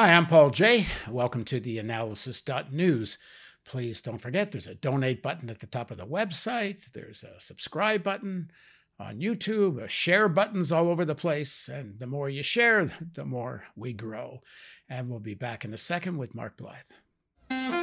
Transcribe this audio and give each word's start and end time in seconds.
Hi, 0.00 0.14
I'm 0.14 0.26
Paul 0.26 0.50
Jay. 0.50 0.86
Welcome 1.10 1.44
to 1.46 1.58
the 1.58 1.78
analysis.news. 1.78 3.18
Please 3.64 4.00
don't 4.00 4.20
forget 4.20 4.52
there's 4.52 4.68
a 4.68 4.76
donate 4.76 5.24
button 5.24 5.50
at 5.50 5.58
the 5.58 5.66
top 5.66 5.90
of 5.90 5.96
the 5.96 6.06
website, 6.06 6.92
there's 6.92 7.24
a 7.24 7.40
subscribe 7.40 8.04
button 8.04 8.52
on 9.00 9.18
YouTube, 9.18 9.82
a 9.82 9.88
share 9.88 10.28
buttons 10.28 10.70
all 10.70 10.88
over 10.88 11.04
the 11.04 11.16
place. 11.16 11.68
And 11.68 11.98
the 11.98 12.06
more 12.06 12.30
you 12.30 12.44
share, 12.44 12.86
the 13.14 13.24
more 13.24 13.64
we 13.74 13.92
grow. 13.92 14.40
And 14.88 15.08
we'll 15.08 15.18
be 15.18 15.34
back 15.34 15.64
in 15.64 15.74
a 15.74 15.76
second 15.76 16.16
with 16.16 16.32
Mark 16.32 16.56
Blyth. 16.56 17.77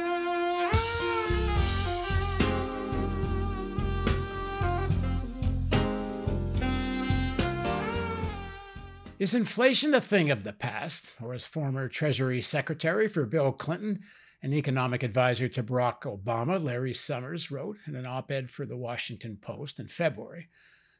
Is 9.18 9.34
inflation 9.34 9.94
a 9.94 10.00
thing 10.02 10.30
of 10.30 10.44
the 10.44 10.52
past? 10.52 11.12
Or 11.22 11.32
as 11.32 11.46
former 11.46 11.88
Treasury 11.88 12.42
Secretary 12.42 13.08
for 13.08 13.24
Bill 13.24 13.50
Clinton 13.50 14.00
and 14.42 14.52
economic 14.52 15.02
advisor 15.02 15.48
to 15.48 15.62
Barack 15.62 16.02
Obama, 16.02 16.62
Larry 16.62 16.92
Summers, 16.92 17.50
wrote 17.50 17.78
in 17.86 17.96
an 17.96 18.04
op 18.04 18.30
ed 18.30 18.50
for 18.50 18.66
the 18.66 18.76
Washington 18.76 19.38
Post 19.40 19.80
in 19.80 19.88
February 19.88 20.48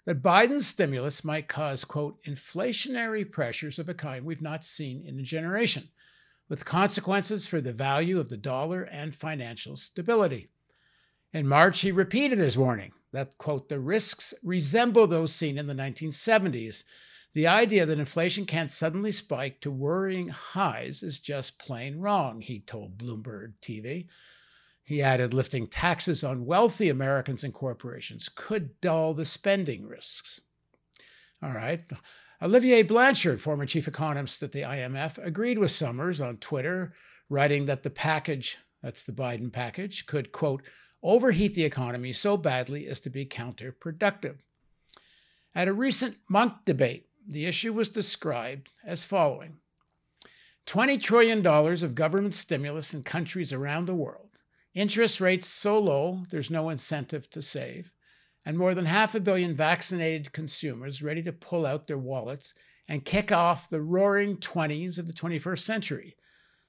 that 0.07 0.23
Biden's 0.23 0.67
stimulus 0.67 1.25
might 1.25 1.47
cause, 1.47 1.85
quote, 1.85 2.23
inflationary 2.25 3.31
pressures 3.31 3.79
of 3.79 3.91
a 3.91 3.95
kind 3.95 4.25
we've 4.25 4.41
not 4.41 4.65
seen 4.65 5.05
in 5.05 5.19
a 5.19 5.23
generation, 5.23 5.87
with 6.49 6.65
consequences 6.65 7.47
for 7.47 7.61
the 7.61 7.73
value 7.73 8.19
of 8.19 8.31
the 8.31 8.39
dollar 8.39 8.85
and 8.85 9.15
financial 9.15 9.77
stability. 9.77 10.49
In 11.35 11.47
March, 11.47 11.83
he 11.83 11.93
repeated 11.93 12.39
his 12.39 12.57
warning 12.57 12.93
that, 13.13 13.37
quote, 13.37 13.69
the 13.69 13.79
risks 13.79 14.33
resemble 14.43 15.07
those 15.07 15.35
seen 15.35 15.59
in 15.59 15.67
the 15.67 15.75
1970s 15.75 16.85
the 17.37 17.47
idea 17.47 17.85
that 17.85 17.99
inflation 17.99 18.47
can't 18.47 18.71
suddenly 18.71 19.13
spike 19.13 19.61
to 19.61 19.71
worrying 19.71 20.29
highs 20.29 21.03
is 21.03 21.21
just 21.21 21.59
plain 21.59 21.99
wrong, 21.99 22.41
he 22.41 22.61
told 22.61 22.97
Bloomberg 22.97 23.53
TV. 23.61 24.07
He 24.83 25.03
added 25.03 25.35
lifting 25.35 25.67
taxes 25.67 26.25
on 26.25 26.47
wealthy 26.47 26.89
Americans 26.89 27.45
and 27.45 27.53
corporations 27.53 28.31
could 28.35 28.81
dull 28.81 29.13
the 29.13 29.27
spending 29.27 29.87
risks. 29.87 30.41
All 31.43 31.53
right. 31.53 31.83
Olivier 32.41 32.83
Blanchard, 32.83 33.39
former 33.39 33.67
chief 33.67 33.87
economist 33.87 34.43
at 34.43 34.53
the 34.53 34.63
IMF, 34.63 35.23
agreed 35.23 35.59
with 35.59 35.71
Summers 35.71 36.23
on 36.23 36.39
Twitter, 36.39 36.95
writing 37.29 37.67
that 37.67 37.83
the 37.83 37.91
package, 37.91 38.57
that's 38.83 39.03
the 39.03 39.13
Biden 39.13 39.53
package, 39.53 40.07
could, 40.07 40.33
quote, 40.33 40.63
overheat 41.03 41.53
the 41.53 41.65
economy 41.67 42.15
so 42.15 42.39
badly 42.39 42.87
as 42.87 42.99
to 43.01 43.11
be 43.11 43.27
counterproductive. 43.27 44.37
At 45.55 45.69
a 45.69 45.75
recent 45.75 46.17
Munk 46.31 46.65
debate, 46.65 47.07
the 47.27 47.47
issue 47.47 47.73
was 47.73 47.89
described 47.89 48.69
as 48.85 49.03
following 49.03 49.59
$20 50.67 51.01
trillion 51.01 51.47
of 51.47 51.95
government 51.95 52.35
stimulus 52.35 52.93
in 52.93 53.03
countries 53.03 53.53
around 53.53 53.87
the 53.87 53.95
world, 53.95 54.31
interest 54.75 55.21
rates 55.21 55.49
so 55.49 55.79
low 55.79 56.25
there's 56.31 56.51
no 56.51 56.69
incentive 56.69 57.29
to 57.31 57.43
save, 57.43 57.93
and 58.45 58.57
more 58.57 58.75
than 58.75 58.87
half 58.87 59.15
a 59.15 59.21
billion 59.21 59.55
vaccinated 59.55 60.33
consumers 60.33 61.03
ready 61.03 61.23
to 61.23 61.33
pull 61.33 61.67
out 61.67 61.87
their 61.87 61.99
wallets 61.99 62.55
and 62.89 63.05
kick 63.05 63.33
off 63.33 63.69
the 63.69 63.81
roaring 63.81 64.37
20s 64.37 64.99
of 64.99 65.07
the 65.07 65.13
21st 65.13 65.59
century. 65.59 66.17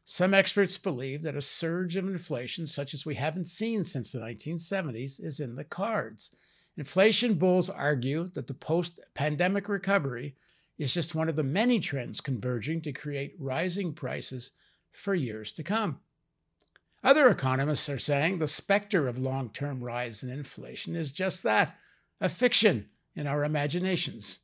Some 0.04 0.34
experts 0.34 0.78
believe 0.78 1.22
that 1.24 1.36
a 1.36 1.42
surge 1.42 1.96
of 1.98 2.08
inflation, 2.08 2.66
such 2.66 2.94
as 2.94 3.06
we 3.06 3.16
haven't 3.16 3.48
seen 3.48 3.84
since 3.84 4.12
the 4.12 4.20
1970s, 4.20 5.24
is 5.24 5.40
in 5.40 5.56
the 5.56 5.66
cards. 5.66 6.36
Inflation 6.78 7.34
bulls 7.34 7.70
argue 7.70 8.26
that 8.34 8.48
the 8.48 8.54
post 8.54 9.00
pandemic 9.14 9.68
recovery 9.68 10.36
is 10.78 10.94
just 10.94 11.16
one 11.16 11.30
of 11.30 11.36
the 11.36 11.44
many 11.44 11.80
trends 11.80 12.22
converging 12.22 12.82
to 12.82 12.92
create 12.92 13.36
rising 13.40 13.94
prices 13.94 14.52
for 14.92 15.16
years 15.16 15.52
to 15.54 15.64
come. 15.64 16.00
Other 17.04 17.30
economists 17.30 17.90
are 17.90 18.00
saying 18.00 18.40
the 18.40 18.48
specter 18.48 19.08
of 19.08 19.18
long 19.18 19.50
term 19.50 19.84
rise 19.84 20.24
in 20.24 20.30
inflation 20.30 20.96
is 20.96 21.12
just 21.12 21.44
that 21.44 21.78
a 22.20 22.30
fiction 22.30 22.90
in 23.16 23.28
our 23.28 23.44
imaginations. 23.44 24.40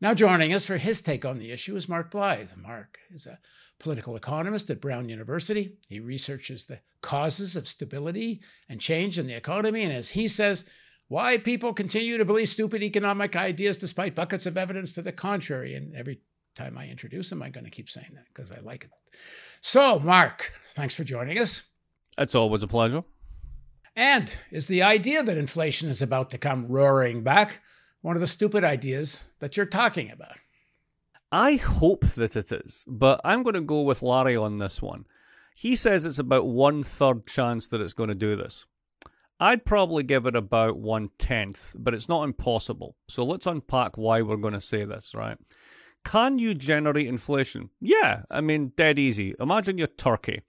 Now, 0.00 0.12
joining 0.12 0.52
us 0.52 0.66
for 0.66 0.76
his 0.76 1.00
take 1.00 1.24
on 1.24 1.38
the 1.38 1.50
issue 1.50 1.76
is 1.76 1.88
Mark 1.88 2.10
Blyth. 2.10 2.56
Mark 2.56 2.98
is 3.10 3.26
a 3.26 3.38
political 3.78 4.16
economist 4.16 4.68
at 4.70 4.80
Brown 4.80 5.08
University. 5.08 5.76
He 5.88 6.00
researches 6.00 6.64
the 6.64 6.80
causes 7.00 7.56
of 7.56 7.68
stability 7.68 8.40
and 8.68 8.80
change 8.80 9.18
in 9.18 9.26
the 9.26 9.36
economy. 9.36 9.82
And 9.82 9.92
as 9.92 10.10
he 10.10 10.28
says, 10.28 10.64
why 11.08 11.38
people 11.38 11.72
continue 11.72 12.18
to 12.18 12.24
believe 12.24 12.48
stupid 12.48 12.82
economic 12.82 13.36
ideas 13.36 13.76
despite 13.76 14.14
buckets 14.14 14.46
of 14.46 14.56
evidence 14.56 14.92
to 14.92 15.02
the 15.02 15.12
contrary. 15.12 15.74
And 15.74 15.94
every 15.94 16.20
time 16.54 16.78
I 16.78 16.88
introduce 16.88 17.30
them, 17.30 17.42
I'm 17.42 17.52
going 17.52 17.64
to 17.64 17.70
keep 17.70 17.90
saying 17.90 18.10
that 18.14 18.26
because 18.32 18.50
I 18.50 18.60
like 18.60 18.84
it. 18.84 18.90
So, 19.60 19.98
Mark, 19.98 20.52
thanks 20.74 20.94
for 20.94 21.04
joining 21.04 21.38
us. 21.38 21.62
It's 22.16 22.34
always 22.34 22.62
a 22.62 22.68
pleasure. 22.68 23.04
And 23.96 24.30
is 24.50 24.66
the 24.66 24.82
idea 24.82 25.22
that 25.22 25.38
inflation 25.38 25.88
is 25.88 26.02
about 26.02 26.30
to 26.30 26.38
come 26.38 26.66
roaring 26.66 27.22
back 27.22 27.60
one 28.02 28.16
of 28.16 28.20
the 28.20 28.26
stupid 28.26 28.64
ideas 28.64 29.24
that 29.38 29.56
you're 29.56 29.66
talking 29.66 30.10
about? 30.10 30.36
I 31.30 31.56
hope 31.56 32.04
that 32.04 32.36
it 32.36 32.52
is, 32.52 32.84
but 32.86 33.20
I'm 33.24 33.42
going 33.42 33.54
to 33.54 33.60
go 33.60 33.82
with 33.82 34.02
Larry 34.02 34.36
on 34.36 34.58
this 34.58 34.80
one. 34.82 35.04
He 35.54 35.76
says 35.76 36.04
it's 36.04 36.18
about 36.18 36.46
one 36.46 36.82
third 36.82 37.26
chance 37.26 37.68
that 37.68 37.80
it's 37.80 37.92
going 37.92 38.08
to 38.08 38.14
do 38.14 38.36
this. 38.36 38.66
I'd 39.40 39.64
probably 39.64 40.02
give 40.02 40.26
it 40.26 40.36
about 40.36 40.76
one 40.78 41.10
tenth, 41.18 41.74
but 41.78 41.94
it's 41.94 42.08
not 42.08 42.24
impossible. 42.24 42.96
So 43.08 43.24
let's 43.24 43.46
unpack 43.46 43.98
why 43.98 44.22
we're 44.22 44.36
going 44.36 44.54
to 44.54 44.60
say 44.60 44.84
this, 44.84 45.14
right? 45.14 45.36
Can 46.04 46.38
you 46.38 46.54
generate 46.54 47.06
inflation? 47.06 47.70
Yeah, 47.80 48.22
I 48.30 48.40
mean, 48.40 48.72
dead 48.76 48.98
easy. 48.98 49.34
Imagine 49.40 49.78
you're 49.78 49.86
Turkey. 49.86 50.42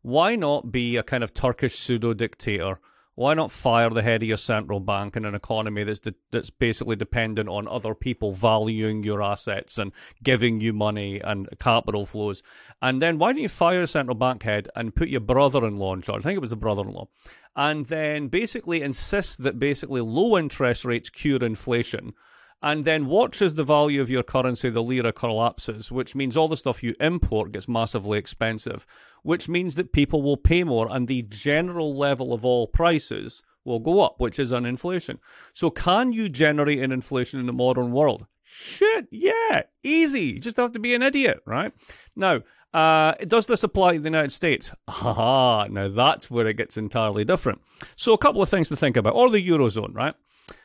Why 0.00 0.34
not 0.36 0.72
be 0.72 0.96
a 0.96 1.02
kind 1.02 1.22
of 1.22 1.32
Turkish 1.32 1.78
pseudo 1.78 2.14
dictator? 2.14 2.80
Why 3.14 3.34
not 3.34 3.50
fire 3.50 3.90
the 3.90 4.02
head 4.02 4.22
of 4.22 4.28
your 4.28 4.38
central 4.38 4.80
bank 4.80 5.16
in 5.16 5.24
an 5.24 5.34
economy 5.34 5.84
that's 5.84 6.00
de- 6.00 6.14
that's 6.30 6.48
basically 6.48 6.96
dependent 6.96 7.48
on 7.48 7.68
other 7.68 7.94
people 7.94 8.32
valuing 8.32 9.02
your 9.02 9.22
assets 9.22 9.76
and 9.76 9.92
giving 10.22 10.60
you 10.60 10.72
money 10.72 11.20
and 11.20 11.48
capital 11.58 12.06
flows? 12.06 12.42
And 12.80 13.02
then 13.02 13.18
why 13.18 13.32
don't 13.32 13.42
you 13.42 13.48
fire 13.48 13.82
a 13.82 13.86
central 13.86 14.16
bank 14.16 14.44
head 14.44 14.68
and 14.74 14.94
put 14.94 15.08
your 15.08 15.20
brother-in-law 15.20 15.94
in 15.94 16.02
charge? 16.02 16.20
I 16.20 16.28
think 16.28 16.36
it 16.36 16.40
was 16.40 16.50
the 16.50 16.56
brother-in-law 16.56 17.08
and 17.54 17.84
then 17.86 18.28
basically 18.28 18.82
insist 18.82 19.42
that 19.42 19.58
basically 19.58 20.00
low 20.00 20.38
interest 20.38 20.84
rates 20.84 21.10
cure 21.10 21.44
inflation 21.44 22.14
and 22.62 22.84
then 22.84 23.06
watch 23.06 23.42
as 23.42 23.54
the 23.54 23.64
value 23.64 24.00
of 24.00 24.10
your 24.10 24.22
currency, 24.22 24.70
the 24.70 24.82
lira, 24.82 25.12
collapses, 25.12 25.90
which 25.90 26.14
means 26.14 26.36
all 26.36 26.48
the 26.48 26.56
stuff 26.56 26.82
you 26.82 26.94
import 27.00 27.52
gets 27.52 27.66
massively 27.66 28.18
expensive, 28.18 28.86
which 29.22 29.48
means 29.48 29.74
that 29.74 29.92
people 29.92 30.22
will 30.22 30.36
pay 30.36 30.62
more 30.62 30.88
and 30.90 31.08
the 31.08 31.22
general 31.22 31.96
level 31.96 32.32
of 32.32 32.44
all 32.44 32.66
prices 32.68 33.42
will 33.64 33.80
go 33.80 34.00
up, 34.00 34.20
which 34.20 34.38
is 34.38 34.52
an 34.52 34.64
inflation. 34.64 35.18
So, 35.52 35.70
can 35.70 36.12
you 36.12 36.28
generate 36.28 36.80
an 36.80 36.92
inflation 36.92 37.40
in 37.40 37.46
the 37.46 37.52
modern 37.52 37.92
world? 37.92 38.26
Shit, 38.42 39.08
yeah, 39.10 39.62
easy. 39.82 40.20
You 40.20 40.40
just 40.40 40.56
have 40.56 40.72
to 40.72 40.78
be 40.78 40.94
an 40.94 41.02
idiot, 41.02 41.40
right? 41.46 41.72
Now, 42.14 42.42
uh, 42.74 43.14
does 43.26 43.46
this 43.46 43.62
apply 43.62 43.94
to 43.94 43.98
the 44.00 44.08
United 44.08 44.32
States? 44.32 44.72
Aha, 44.88 45.66
now 45.70 45.88
that's 45.88 46.30
where 46.30 46.46
it 46.46 46.56
gets 46.56 46.76
entirely 46.76 47.24
different. 47.24 47.60
So, 47.96 48.12
a 48.12 48.18
couple 48.18 48.42
of 48.42 48.48
things 48.48 48.68
to 48.68 48.76
think 48.76 48.96
about, 48.96 49.14
or 49.14 49.30
the 49.30 49.46
Eurozone, 49.46 49.94
right? 49.94 50.14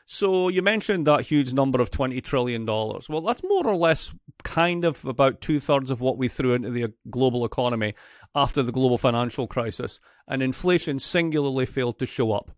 So, 0.09 0.47
you 0.47 0.62
mentioned 0.62 1.06
that 1.06 1.23
huge 1.25 1.53
number 1.53 1.81
of 1.81 1.91
$20 1.91 2.23
trillion. 2.23 2.66
Well, 2.66 3.22
that's 3.25 3.44
more 3.44 3.68
or 3.68 3.75
less 3.75 4.16
kind 4.41 4.85
of 4.85 5.03
about 5.03 5.41
two 5.41 5.59
thirds 5.59 5.91
of 5.91 6.00
what 6.00 6.18
we 6.18 6.29
threw 6.29 6.53
into 6.53 6.69
the 6.69 6.94
global 7.09 7.44
economy 7.44 7.94
after 8.34 8.63
the 8.63 8.72
global 8.72 8.97
financial 8.97 9.47
crisis, 9.47 10.00
and 10.25 10.41
inflation 10.41 10.97
singularly 10.97 11.66
failed 11.66 12.00
to 12.00 12.06
show 12.06 12.31
up. 12.31 12.51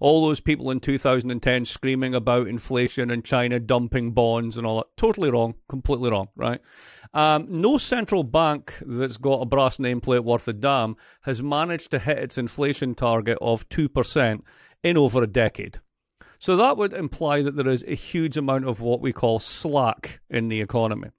All 0.00 0.26
those 0.26 0.40
people 0.40 0.70
in 0.70 0.80
2010 0.80 1.66
screaming 1.66 2.14
about 2.14 2.48
inflation 2.48 3.10
and 3.10 3.22
China 3.22 3.60
dumping 3.60 4.12
bonds 4.12 4.56
and 4.56 4.66
all 4.66 4.78
that, 4.78 4.96
totally 4.96 5.30
wrong, 5.30 5.54
completely 5.68 6.10
wrong, 6.10 6.28
right? 6.34 6.62
Um, 7.12 7.46
no 7.50 7.76
central 7.76 8.24
bank 8.24 8.72
that's 8.80 9.18
got 9.18 9.42
a 9.42 9.46
brass 9.46 9.76
nameplate 9.76 10.24
worth 10.24 10.48
a 10.48 10.54
damn 10.54 10.96
has 11.24 11.42
managed 11.42 11.90
to 11.90 11.98
hit 11.98 12.16
its 12.16 12.38
inflation 12.38 12.94
target 12.94 13.36
of 13.42 13.68
2% 13.68 14.40
in 14.82 14.96
over 14.96 15.22
a 15.22 15.26
decade. 15.26 15.80
So 16.38 16.56
that 16.56 16.76
would 16.76 16.92
imply 16.92 17.42
that 17.42 17.56
there 17.56 17.68
is 17.68 17.84
a 17.86 17.94
huge 17.94 18.36
amount 18.36 18.66
of 18.66 18.80
what 18.80 19.00
we 19.00 19.12
call 19.12 19.38
slack 19.38 20.20
in 20.30 20.48
the 20.48 20.60
economy. 20.60 21.10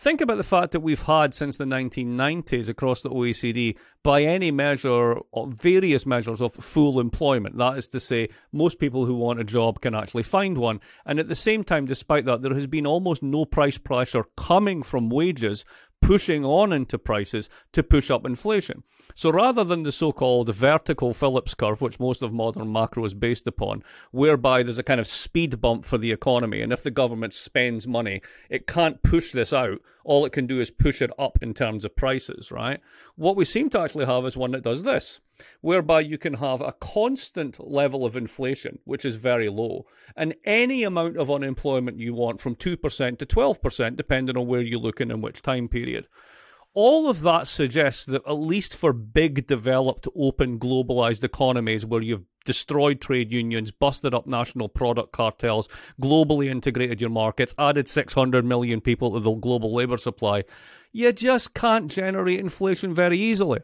Think 0.00 0.20
about 0.20 0.36
the 0.36 0.44
fact 0.44 0.70
that 0.70 0.80
we've 0.80 1.02
had 1.02 1.34
since 1.34 1.56
the 1.56 1.64
1990s 1.64 2.68
across 2.68 3.02
the 3.02 3.10
OECD, 3.10 3.76
by 4.04 4.22
any 4.22 4.52
measure, 4.52 5.18
or 5.32 5.48
various 5.48 6.06
measures 6.06 6.40
of 6.40 6.54
full 6.54 7.00
employment. 7.00 7.58
That 7.58 7.76
is 7.78 7.88
to 7.88 7.98
say, 7.98 8.28
most 8.52 8.78
people 8.78 9.06
who 9.06 9.16
want 9.16 9.40
a 9.40 9.44
job 9.44 9.80
can 9.80 9.96
actually 9.96 10.22
find 10.22 10.56
one. 10.56 10.78
And 11.04 11.18
at 11.18 11.26
the 11.26 11.34
same 11.34 11.64
time, 11.64 11.84
despite 11.84 12.26
that, 12.26 12.42
there 12.42 12.54
has 12.54 12.68
been 12.68 12.86
almost 12.86 13.24
no 13.24 13.44
price 13.44 13.76
pressure 13.76 14.22
coming 14.36 14.84
from 14.84 15.10
wages 15.10 15.64
pushing 16.00 16.44
on 16.44 16.72
into 16.72 16.98
prices 16.98 17.48
to 17.72 17.82
push 17.82 18.10
up 18.10 18.24
inflation. 18.24 18.82
So 19.14 19.30
rather 19.30 19.64
than 19.64 19.82
the 19.82 19.92
so 19.92 20.12
called 20.12 20.54
vertical 20.54 21.12
Phillips 21.12 21.54
curve, 21.54 21.80
which 21.80 22.00
most 22.00 22.22
of 22.22 22.32
modern 22.32 22.72
macro 22.72 23.04
is 23.04 23.14
based 23.14 23.46
upon, 23.46 23.82
whereby 24.10 24.62
there's 24.62 24.78
a 24.78 24.82
kind 24.82 25.00
of 25.00 25.06
speed 25.06 25.60
bump 25.60 25.84
for 25.84 25.98
the 25.98 26.12
economy, 26.12 26.62
and 26.62 26.72
if 26.72 26.82
the 26.82 26.90
government 26.90 27.34
spends 27.34 27.86
money, 27.86 28.22
it 28.48 28.66
can't 28.66 29.02
push 29.02 29.32
this 29.32 29.52
out 29.52 29.80
all 30.08 30.24
it 30.24 30.32
can 30.32 30.46
do 30.46 30.58
is 30.58 30.70
push 30.70 31.02
it 31.02 31.10
up 31.18 31.38
in 31.42 31.52
terms 31.52 31.84
of 31.84 31.94
prices, 31.94 32.50
right? 32.50 32.80
What 33.14 33.36
we 33.36 33.44
seem 33.44 33.68
to 33.70 33.80
actually 33.80 34.06
have 34.06 34.24
is 34.24 34.38
one 34.38 34.52
that 34.52 34.62
does 34.62 34.82
this, 34.82 35.20
whereby 35.60 36.00
you 36.00 36.16
can 36.16 36.34
have 36.34 36.62
a 36.62 36.72
constant 36.80 37.60
level 37.60 38.06
of 38.06 38.16
inflation, 38.16 38.78
which 38.84 39.04
is 39.04 39.16
very 39.16 39.50
low, 39.50 39.84
and 40.16 40.34
any 40.46 40.82
amount 40.82 41.18
of 41.18 41.30
unemployment 41.30 41.98
you 41.98 42.14
want 42.14 42.40
from 42.40 42.56
2% 42.56 43.18
to 43.18 43.26
12%, 43.26 43.96
depending 43.96 44.38
on 44.38 44.46
where 44.46 44.62
you 44.62 44.78
look 44.78 44.98
and 44.98 45.22
which 45.22 45.42
time 45.42 45.68
period. 45.68 46.08
All 46.72 47.10
of 47.10 47.20
that 47.20 47.46
suggests 47.46 48.06
that, 48.06 48.26
at 48.26 48.32
least 48.32 48.76
for 48.76 48.94
big, 48.94 49.46
developed, 49.46 50.08
open, 50.16 50.58
globalized 50.58 51.22
economies 51.22 51.84
where 51.84 52.00
you've 52.00 52.24
destroyed 52.48 52.98
trade 52.98 53.30
unions, 53.30 53.70
busted 53.70 54.14
up 54.14 54.26
national 54.26 54.70
product 54.70 55.12
cartels, 55.12 55.68
globally 56.00 56.48
integrated 56.48 56.98
your 56.98 57.10
markets, 57.10 57.54
added 57.58 57.86
600 57.86 58.42
million 58.42 58.80
people 58.80 59.12
to 59.12 59.20
the 59.20 59.34
global 59.34 59.74
labor 59.74 59.98
supply, 59.98 60.44
you 60.90 61.12
just 61.12 61.52
can't 61.52 61.90
generate 61.90 62.40
inflation 62.40 62.94
very 62.94 63.18
easily. 63.18 63.60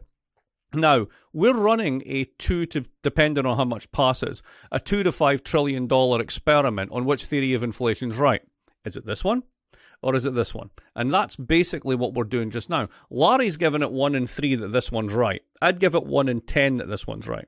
Now, 0.71 1.07
we're 1.33 1.57
running 1.57 2.03
a 2.05 2.25
two 2.37 2.67
to, 2.67 2.85
depending 3.01 3.47
on 3.47 3.57
how 3.57 3.65
much 3.65 3.91
passes, 3.91 4.43
a 4.71 4.79
two 4.79 5.01
to 5.01 5.11
five 5.11 5.41
trillion 5.41 5.87
dollar 5.87 6.21
experiment 6.21 6.91
on 6.91 7.05
which 7.05 7.25
theory 7.25 7.55
of 7.55 7.63
inflation 7.63 8.11
is 8.11 8.19
right. 8.19 8.43
Is 8.85 8.95
it 8.95 9.07
this 9.07 9.23
one? 9.23 9.41
or 10.05 10.13
is 10.13 10.25
it 10.25 10.35
this 10.35 10.53
one? 10.53 10.69
And 10.95 11.11
that's 11.11 11.35
basically 11.35 11.95
what 11.95 12.13
we're 12.13 12.25
doing 12.25 12.51
just 12.51 12.69
now. 12.69 12.89
Larry's 13.09 13.57
given 13.57 13.81
it 13.81 13.91
one 13.91 14.13
in 14.13 14.27
three 14.27 14.53
that 14.53 14.67
this 14.67 14.91
one's 14.91 15.13
right. 15.13 15.41
I'd 15.63 15.79
give 15.79 15.95
it 15.95 16.05
one 16.05 16.29
in 16.29 16.41
ten 16.41 16.77
that 16.77 16.87
this 16.87 17.07
one's 17.07 17.27
right. 17.27 17.47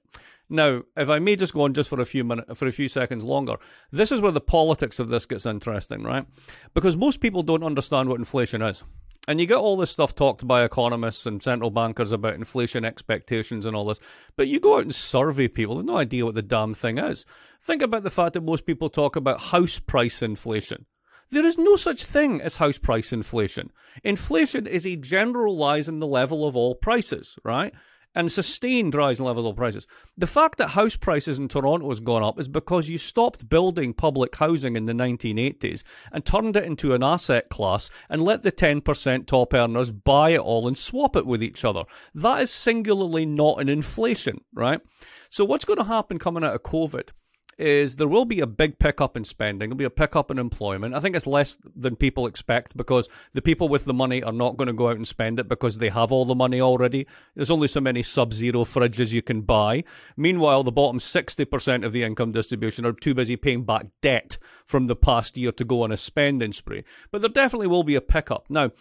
Now, 0.50 0.84
if 0.96 1.10
I 1.10 1.20
may 1.20 1.36
just 1.36 1.54
go 1.54 1.62
on 1.62 1.74
just 1.74 1.90
for 1.90 2.00
a 2.00 2.06
few 2.06 2.24
minutes, 2.24 2.58
for 2.58 2.68
a 2.68 2.72
few 2.72 2.88
seconds 2.88 3.24
longer, 3.24 3.58
this 3.92 4.12
is 4.12 4.22
where 4.22 4.32
the 4.32 4.40
politics 4.40 5.00
of 5.00 5.10
this 5.10 5.26
gets 5.26 5.46
interesting, 5.46 6.04
right? 6.04 6.26
Because 6.74 6.96
most 6.96 7.20
people 7.20 7.44
don't 7.44 7.64
understand 7.64 8.08
what 8.08 8.20
inflation 8.20 8.62
is. 8.62 8.84
And 9.28 9.42
you 9.42 9.46
get 9.46 9.58
all 9.58 9.76
this 9.76 9.92
stuff 9.92 10.16
talked 10.16 10.48
by 10.48 10.64
economists 10.64 11.26
and 11.26 11.44
central 11.44 11.70
bankers 11.70 12.14
about 12.14 12.36
inflation 12.36 12.86
expectations 12.86 13.66
and 13.66 13.76
all 13.76 13.84
this. 13.84 14.00
But 14.38 14.48
you 14.48 14.62
go 14.62 14.78
out 14.78 14.84
and 14.84 14.96
survey 14.96 15.50
people, 15.50 15.76
they 15.76 15.80
have 15.80 15.86
no 15.86 15.98
idea 15.98 16.26
what 16.26 16.36
the 16.36 16.42
damn 16.42 16.74
thing 16.74 16.98
is. 16.98 17.26
Think 17.62 17.82
about 17.82 18.04
the 18.04 18.10
fact 18.10 18.34
that 18.34 18.44
most 18.44 18.66
people 18.66 18.90
talk 18.90 19.18
about 19.18 19.42
house 19.42 19.80
price 19.80 20.22
inflation. 20.22 20.86
There 21.30 21.46
is 21.46 21.58
no 21.58 21.76
such 21.76 22.06
thing 22.06 22.40
as 22.40 22.56
house 22.56 22.78
price 22.78 23.12
inflation. 23.12 23.72
Inflation 24.02 24.66
is 24.66 24.86
a 24.86 24.96
general 24.96 25.60
rise 25.60 25.90
in 25.90 26.00
the 26.00 26.08
level 26.08 26.48
of 26.48 26.56
all 26.56 26.76
prices, 26.76 27.38
right? 27.44 27.74
And 28.18 28.32
sustained 28.32 28.96
rise 28.96 29.20
in 29.20 29.26
level 29.26 29.48
of 29.48 29.56
prices. 29.58 29.86
The 30.18 30.26
fact 30.26 30.58
that 30.58 30.70
house 30.70 30.96
prices 30.96 31.38
in 31.38 31.50
Toronto 31.50 31.88
has 31.90 32.00
gone 32.00 32.24
up 32.24 32.40
is 32.40 32.48
because 32.48 32.90
you 32.90 32.98
stopped 32.98 33.48
building 33.48 33.94
public 33.94 34.36
housing 34.36 34.76
in 34.76 34.88
the 34.88 34.94
1980s 34.94 35.84
and 36.12 36.26
turned 36.26 36.56
it 36.56 36.64
into 36.64 36.96
an 36.96 37.04
asset 37.04 37.50
class 37.50 37.92
and 38.10 38.24
let 38.24 38.42
the 38.42 38.52
10% 38.52 39.28
top 39.28 39.54
earners 39.54 39.92
buy 39.92 40.32
it 40.32 40.40
all 40.40 40.68
and 40.68 40.76
swap 40.76 41.16
it 41.16 41.28
with 41.28 41.44
each 41.44 41.64
other. 41.64 41.84
That 42.16 42.42
is 42.42 42.50
singularly 42.50 43.28
not 43.28 43.62
an 43.62 43.70
inflation, 43.70 44.42
right? 44.52 44.82
So, 45.30 45.46
what's 45.46 45.66
going 45.66 45.78
to 45.78 45.84
happen 45.84 46.18
coming 46.18 46.44
out 46.44 46.56
of 46.56 46.64
COVID? 46.64 47.10
Is 47.58 47.96
there 47.96 48.08
will 48.08 48.26
be 48.26 48.40
a 48.40 48.48
big 48.48 48.80
pickup 48.80 49.18
in 49.18 49.24
spending. 49.24 49.70
There'll 49.70 49.78
be 49.78 49.84
a 49.84 49.90
pickup 49.90 50.30
in 50.32 50.40
employment. 50.40 50.94
I 50.94 51.00
think 51.00 51.16
it's 51.16 51.28
less 51.28 51.58
than 51.76 51.96
people 51.96 52.28
expect 52.28 52.78
because 52.78 53.10
the 53.34 53.42
people 53.42 53.68
with 53.68 53.86
the 53.86 53.94
money 53.94 54.22
are 54.24 54.32
not 54.32 54.58
going 54.58 54.68
to 54.68 54.74
go 54.74 54.90
out 54.90 54.96
and 54.96 55.08
spend 55.08 55.40
it 55.40 55.48
because 55.48 55.78
they 55.78 55.90
have 55.90 56.12
all 56.12 56.26
the 56.26 56.36
money 56.36 56.62
already. 56.62 57.08
There's 57.36 57.52
only 57.52 57.68
so 57.68 57.82
many 57.82 58.04
sub 58.04 58.34
zero 58.34 58.64
fridges 58.64 59.14
you 59.14 59.22
can 59.22 59.42
buy. 59.42 59.84
Meanwhile, 60.16 60.64
the 60.64 60.72
bottom 60.72 61.00
60% 61.00 61.86
of 61.86 61.94
the 61.94 62.04
income 62.04 62.32
distribution 62.32 62.86
are 62.86 62.94
too 62.94 63.14
busy 63.14 63.36
paying 63.36 63.64
back 63.64 63.88
debt 64.02 64.38
from 64.68 64.88
the 64.88 64.96
past 64.96 65.38
year 65.38 65.52
to 65.54 65.64
go 65.64 65.82
on 65.82 65.92
a 65.92 65.98
spending 65.98 66.52
spree. 66.52 66.84
But 67.12 67.22
there 67.22 67.30
definitely 67.30 67.68
will 67.68 67.84
be 67.84 67.96
a 67.96 68.02
pickup. 68.02 68.46
Now, 68.50 68.72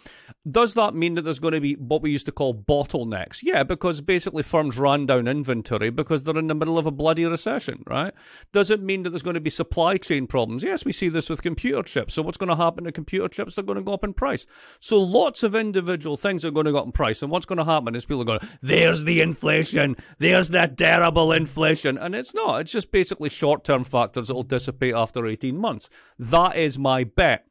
does 0.47 0.73
that 0.73 0.93
mean 0.93 1.15
that 1.15 1.21
there's 1.21 1.39
going 1.39 1.53
to 1.53 1.61
be 1.61 1.73
what 1.75 2.01
we 2.01 2.11
used 2.11 2.25
to 2.25 2.31
call 2.31 2.53
bottlenecks? 2.53 3.41
Yeah, 3.41 3.63
because 3.63 4.01
basically 4.01 4.43
firms 4.43 4.77
ran 4.77 5.05
down 5.05 5.27
inventory 5.27 5.89
because 5.89 6.23
they're 6.23 6.37
in 6.37 6.47
the 6.47 6.55
middle 6.55 6.77
of 6.77 6.85
a 6.85 6.91
bloody 6.91 7.25
recession, 7.25 7.83
right? 7.87 8.13
Does 8.51 8.66
it 8.69 8.81
mean 8.81 9.03
that 9.03 9.11
there's 9.11 9.23
going 9.23 9.33
to 9.33 9.39
be 9.39 9.49
supply 9.49 9.97
chain 9.97 10.27
problems? 10.27 10.63
Yes, 10.63 10.85
we 10.85 10.91
see 10.91 11.09
this 11.09 11.29
with 11.29 11.41
computer 11.41 11.83
chips. 11.83 12.13
So 12.13 12.21
what's 12.21 12.37
going 12.37 12.49
to 12.49 12.55
happen 12.55 12.83
to 12.83 12.91
computer 12.91 13.27
chips? 13.27 13.55
They're 13.55 13.63
going 13.63 13.77
to 13.77 13.83
go 13.83 13.93
up 13.93 14.03
in 14.03 14.13
price. 14.13 14.45
So 14.79 14.99
lots 14.99 15.43
of 15.43 15.55
individual 15.55 16.17
things 16.17 16.45
are 16.45 16.51
going 16.51 16.65
to 16.65 16.71
go 16.71 16.79
up 16.79 16.85
in 16.85 16.91
price. 16.91 17.21
And 17.21 17.31
what's 17.31 17.45
going 17.45 17.57
to 17.57 17.63
happen 17.63 17.95
is 17.95 18.05
people 18.05 18.21
are 18.21 18.25
going, 18.25 18.47
there's 18.61 19.03
the 19.03 19.21
inflation. 19.21 19.95
There's 20.19 20.49
that 20.49 20.77
terrible 20.77 21.31
inflation. 21.31 21.97
And 21.97 22.15
it's 22.15 22.33
not. 22.33 22.61
It's 22.61 22.71
just 22.71 22.91
basically 22.91 23.29
short-term 23.29 23.83
factors 23.83 24.27
that 24.27 24.35
will 24.35 24.43
dissipate 24.43 24.93
after 24.93 25.25
18 25.25 25.57
months. 25.57 25.89
That 26.19 26.57
is 26.57 26.77
my 26.79 27.03
bet. 27.03 27.45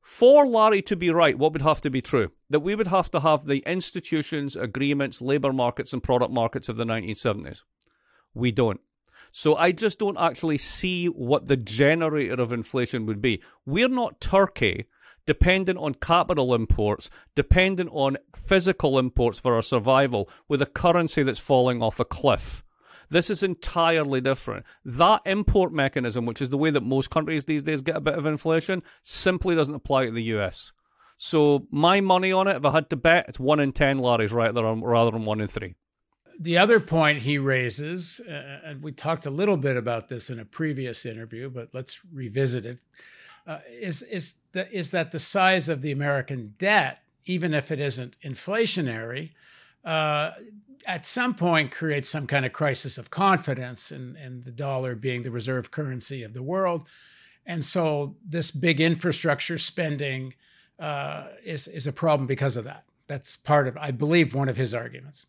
For 0.00 0.46
Larry 0.46 0.82
to 0.82 0.94
be 0.94 1.10
right, 1.10 1.36
what 1.36 1.52
would 1.52 1.62
have 1.62 1.80
to 1.80 1.90
be 1.90 2.00
true? 2.00 2.30
That 2.48 2.60
we 2.60 2.76
would 2.76 2.86
have 2.86 3.10
to 3.10 3.18
have 3.18 3.44
the 3.44 3.64
institutions, 3.66 4.54
agreements, 4.54 5.20
labour 5.20 5.52
markets, 5.52 5.92
and 5.92 6.00
product 6.00 6.32
markets 6.32 6.68
of 6.68 6.76
the 6.76 6.84
1970s. 6.84 7.64
We 8.32 8.52
don't. 8.52 8.80
So 9.38 9.54
I 9.54 9.70
just 9.70 9.98
don't 9.98 10.16
actually 10.16 10.56
see 10.56 11.08
what 11.08 11.46
the 11.46 11.58
generator 11.58 12.40
of 12.40 12.54
inflation 12.54 13.04
would 13.04 13.20
be. 13.20 13.42
We're 13.66 13.86
not 13.86 14.18
Turkey, 14.18 14.86
dependent 15.26 15.78
on 15.78 15.92
capital 15.92 16.54
imports, 16.54 17.10
dependent 17.34 17.90
on 17.92 18.16
physical 18.34 18.98
imports 18.98 19.38
for 19.38 19.54
our 19.54 19.60
survival, 19.60 20.30
with 20.48 20.62
a 20.62 20.66
currency 20.66 21.22
that's 21.22 21.38
falling 21.38 21.82
off 21.82 22.00
a 22.00 22.04
cliff. 22.06 22.64
This 23.10 23.28
is 23.28 23.42
entirely 23.42 24.22
different. 24.22 24.64
That 24.86 25.20
import 25.26 25.70
mechanism, 25.70 26.24
which 26.24 26.40
is 26.40 26.48
the 26.48 26.56
way 26.56 26.70
that 26.70 26.82
most 26.82 27.10
countries 27.10 27.44
these 27.44 27.62
days 27.62 27.82
get 27.82 27.96
a 27.96 28.00
bit 28.00 28.14
of 28.14 28.24
inflation, 28.24 28.82
simply 29.02 29.54
doesn't 29.54 29.74
apply 29.74 30.06
to 30.06 30.12
the 30.12 30.32
US. 30.38 30.72
So 31.18 31.66
my 31.70 32.00
money 32.00 32.32
on 32.32 32.48
it, 32.48 32.56
if 32.56 32.64
I 32.64 32.70
had 32.70 32.88
to 32.88 32.96
bet, 32.96 33.26
it's 33.28 33.38
one 33.38 33.60
in 33.60 33.72
ten 33.72 33.98
Larry's 33.98 34.32
right 34.32 34.54
there 34.54 34.64
rather 34.64 35.10
than 35.10 35.26
one 35.26 35.42
in 35.42 35.46
three. 35.46 35.74
The 36.38 36.58
other 36.58 36.80
point 36.80 37.20
he 37.20 37.38
raises, 37.38 38.20
uh, 38.20 38.60
and 38.64 38.82
we 38.82 38.92
talked 38.92 39.26
a 39.26 39.30
little 39.30 39.56
bit 39.56 39.76
about 39.76 40.08
this 40.08 40.28
in 40.28 40.38
a 40.38 40.44
previous 40.44 41.06
interview, 41.06 41.48
but 41.48 41.70
let's 41.72 42.00
revisit 42.12 42.66
it, 42.66 42.80
uh, 43.46 43.60
is 43.70 44.02
is 44.02 44.34
that 44.52 44.72
is 44.72 44.90
that 44.90 45.12
the 45.12 45.18
size 45.18 45.68
of 45.68 45.80
the 45.80 45.92
American 45.92 46.54
debt, 46.58 46.98
even 47.24 47.54
if 47.54 47.70
it 47.70 47.80
isn't 47.80 48.16
inflationary, 48.22 49.30
uh, 49.84 50.32
at 50.86 51.06
some 51.06 51.34
point 51.34 51.70
creates 51.70 52.08
some 52.08 52.26
kind 52.26 52.44
of 52.44 52.52
crisis 52.52 52.98
of 52.98 53.10
confidence 53.10 53.90
and, 53.90 54.16
and 54.16 54.44
the 54.44 54.50
dollar 54.50 54.94
being 54.94 55.22
the 55.22 55.30
reserve 55.30 55.70
currency 55.70 56.22
of 56.22 56.32
the 56.32 56.42
world. 56.42 56.86
And 57.46 57.64
so 57.64 58.16
this 58.24 58.50
big 58.50 58.80
infrastructure 58.80 59.58
spending 59.58 60.34
uh, 60.78 61.28
is, 61.44 61.68
is 61.68 61.86
a 61.86 61.92
problem 61.92 62.26
because 62.26 62.56
of 62.56 62.64
that. 62.64 62.84
That's 63.06 63.36
part 63.36 63.68
of, 63.68 63.76
I 63.76 63.90
believe, 63.92 64.34
one 64.34 64.48
of 64.48 64.56
his 64.56 64.74
arguments. 64.74 65.26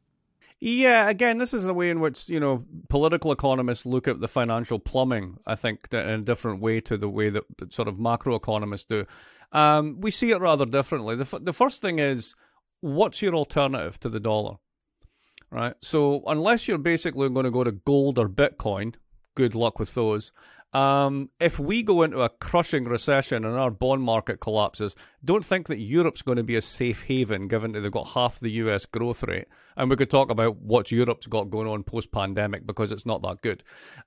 Yeah, 0.60 1.08
again, 1.08 1.38
this 1.38 1.54
is 1.54 1.66
the 1.66 1.74
way 1.74 1.90
in 1.90 2.00
which 2.00 2.30
you 2.30 2.40
know 2.40 2.66
political 2.90 3.32
economists 3.32 3.86
look 3.86 4.08
at 4.08 4.20
the 4.20 4.28
financial 4.28 4.80
plumbing. 4.80 5.38
I 5.46 5.56
think 5.56 5.88
in 5.92 5.98
a 6.00 6.18
different 6.20 6.62
way 6.62 6.82
to 6.82 6.98
the 6.98 7.10
way 7.10 7.30
that 7.30 7.44
sort 7.70 7.88
of 7.88 7.96
macroeconomists 7.96 8.88
do. 8.88 9.06
Um, 9.52 10.02
we 10.02 10.12
see 10.12 10.32
it 10.32 10.42
rather 10.42 10.66
differently. 10.66 11.16
The 11.16 11.22
f- 11.32 11.44
the 11.44 11.54
first 11.54 11.82
thing 11.82 12.00
is, 12.00 12.36
what's 12.82 13.22
your 13.22 13.36
alternative 13.36 14.00
to 14.00 14.10
the 14.10 14.20
dollar? 14.20 14.56
right? 15.52 15.76
So 15.80 16.24
unless 16.28 16.68
you're 16.68 16.78
basically 16.78 17.30
going 17.30 17.46
to 17.46 17.52
go 17.52 17.64
to 17.64 17.72
gold 17.72 18.20
or 18.20 18.30
Bitcoin, 18.30 18.96
good 19.36 19.56
luck 19.56 19.80
with 19.80 19.94
those. 19.94 20.32
Um, 20.74 21.30
if 21.40 21.60
we 21.60 21.82
go 21.82 22.04
into 22.04 22.22
a 22.22 22.30
crushing 22.30 22.86
recession 22.86 23.46
and 23.46 23.56
our 23.56 23.72
bond 23.72 24.04
market 24.04 24.42
collapses, 24.42 24.96
don't 25.28 25.46
think 25.46 25.68
that 25.68 25.78
Europe's 25.78 26.22
going 26.22 26.38
to 26.38 26.44
be 26.44 26.56
a 26.56 26.62
safe 26.62 27.04
haven 27.04 27.48
given 27.50 27.74
that 27.74 27.82
they've 27.82 27.92
got 27.92 28.08
half 28.08 28.40
the 28.40 28.50
US 28.52 28.86
growth 28.86 29.24
rate. 29.24 29.48
And 29.76 29.90
we 29.90 29.96
could 29.96 30.10
talk 30.10 30.32
about 30.32 30.58
what 30.58 30.92
Europe's 30.92 31.28
got 31.28 31.52
going 31.52 31.68
on 31.68 31.84
post 31.84 32.12
pandemic 32.12 32.66
because 32.66 32.92
it's 32.92 33.06
not 33.06 33.22
that 33.22 33.42
good. 33.42 33.62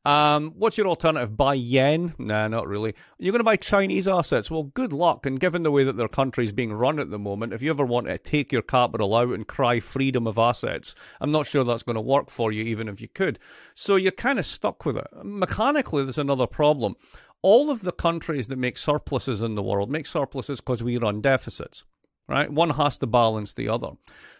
Um, 0.04 0.52
what's 0.56 0.78
your 0.78 0.88
alternative? 0.88 1.36
Buy 1.36 1.54
yen? 1.54 2.14
Nah, 2.18 2.48
not 2.48 2.66
really. 2.66 2.94
You're 3.18 3.32
going 3.32 3.40
to 3.40 3.44
buy 3.44 3.56
Chinese 3.56 4.08
assets? 4.08 4.50
Well, 4.50 4.64
good 4.64 4.92
luck. 4.92 5.26
And 5.26 5.38
given 5.38 5.62
the 5.62 5.70
way 5.70 5.84
that 5.84 5.96
their 5.96 6.08
country's 6.08 6.52
being 6.52 6.72
run 6.72 6.98
at 6.98 7.10
the 7.10 7.18
moment, 7.18 7.52
if 7.52 7.62
you 7.62 7.70
ever 7.70 7.84
want 7.84 8.06
to 8.06 8.18
take 8.18 8.50
your 8.50 8.62
capital 8.62 9.14
out 9.14 9.28
and 9.28 9.46
cry 9.46 9.78
freedom 9.78 10.26
of 10.26 10.38
assets, 10.38 10.94
I'm 11.20 11.30
not 11.30 11.46
sure 11.46 11.62
that's 11.62 11.84
going 11.84 11.96
to 11.96 12.00
work 12.00 12.30
for 12.30 12.50
you, 12.50 12.64
even 12.64 12.88
if 12.88 13.00
you 13.00 13.08
could. 13.08 13.38
So 13.74 13.96
you're 13.96 14.10
kind 14.10 14.38
of 14.38 14.46
stuck 14.46 14.86
with 14.86 14.96
it. 14.96 15.06
Mechanically, 15.22 16.02
there's 16.02 16.18
another 16.18 16.46
problem 16.46 16.96
all 17.42 17.70
of 17.70 17.82
the 17.82 17.92
countries 17.92 18.49
that 18.49 18.59
make 18.59 18.76
surpluses 18.76 19.42
in 19.42 19.54
the 19.54 19.62
world 19.62 19.90
make 19.90 20.06
surpluses 20.06 20.61
because 20.61 20.82
we 20.82 20.99
run 20.99 21.20
deficits 21.20 21.85
right? 22.30 22.50
One 22.50 22.70
has 22.70 22.96
to 22.99 23.06
balance 23.08 23.54
the 23.54 23.68
other. 23.68 23.90